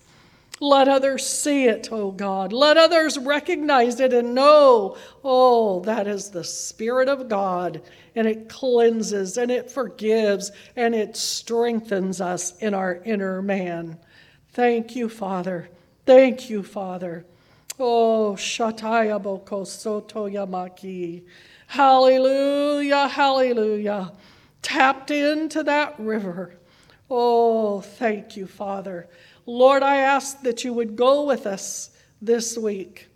Let 0.60 0.88
others 0.88 1.26
see 1.26 1.64
it, 1.64 1.88
oh 1.90 2.12
God. 2.12 2.52
Let 2.52 2.76
others 2.76 3.18
recognize 3.18 3.98
it 3.98 4.12
and 4.12 4.34
know, 4.34 4.96
oh, 5.24 5.80
that 5.80 6.06
is 6.06 6.30
the 6.30 6.44
Spirit 6.44 7.08
of 7.08 7.28
God. 7.28 7.82
And 8.14 8.28
it 8.28 8.48
cleanses 8.48 9.36
and 9.36 9.50
it 9.50 9.70
forgives 9.70 10.52
and 10.76 10.94
it 10.94 11.16
strengthens 11.16 12.20
us 12.20 12.56
in 12.58 12.72
our 12.72 13.02
inner 13.04 13.42
man. 13.42 13.98
Thank 14.50 14.94
you, 14.94 15.08
Father. 15.08 15.68
Thank 16.06 16.48
you, 16.48 16.62
Father. 16.62 17.26
Oh, 17.80 18.34
Shataya 18.38 19.20
Boko 19.20 19.64
Soto 19.64 20.28
Yamaki. 20.28 21.24
Hallelujah, 21.66 23.08
hallelujah. 23.08 24.12
Tapped 24.62 25.10
into 25.10 25.64
that 25.64 25.98
river. 25.98 26.54
Oh, 27.10 27.80
thank 27.80 28.36
you, 28.36 28.46
Father. 28.46 29.08
Lord, 29.46 29.82
I 29.82 29.96
ask 29.96 30.40
that 30.42 30.64
you 30.64 30.72
would 30.72 30.96
go 30.96 31.24
with 31.24 31.46
us 31.46 31.90
this 32.20 32.56
week. 32.56 33.08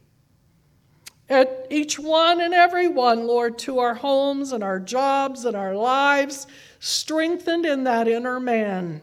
At 1.29 1.67
each 1.71 1.99
one 1.99 2.41
and 2.41 2.55
every 2.55 2.89
one, 2.89 3.27
Lord, 3.27 3.59
to 3.61 3.79
our 3.81 3.95
homes 3.95 4.53
and 4.53 4.65
our 4.65 4.81
jobs 4.81 5.45
and 5.45 5.57
our 5.57 5.75
lives, 5.75 6.47
strengthened 6.81 7.67
in 7.67 7.85
that 7.85 8.09
inner 8.09 8.41
man 8.41 9.03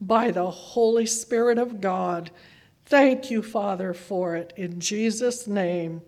by 0.00 0.30
the 0.30 0.50
Holy 0.50 1.06
Spirit 1.06 1.58
of 1.58 1.80
God. 1.80 2.30
Thank 2.86 3.30
you, 3.30 3.42
Father, 3.42 3.94
for 3.94 4.36
it. 4.36 4.52
In 4.56 4.78
Jesus' 4.78 5.46
name, 5.46 6.02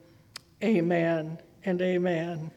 amen 0.62 1.38
and 1.64 1.81
amen. 1.81 2.51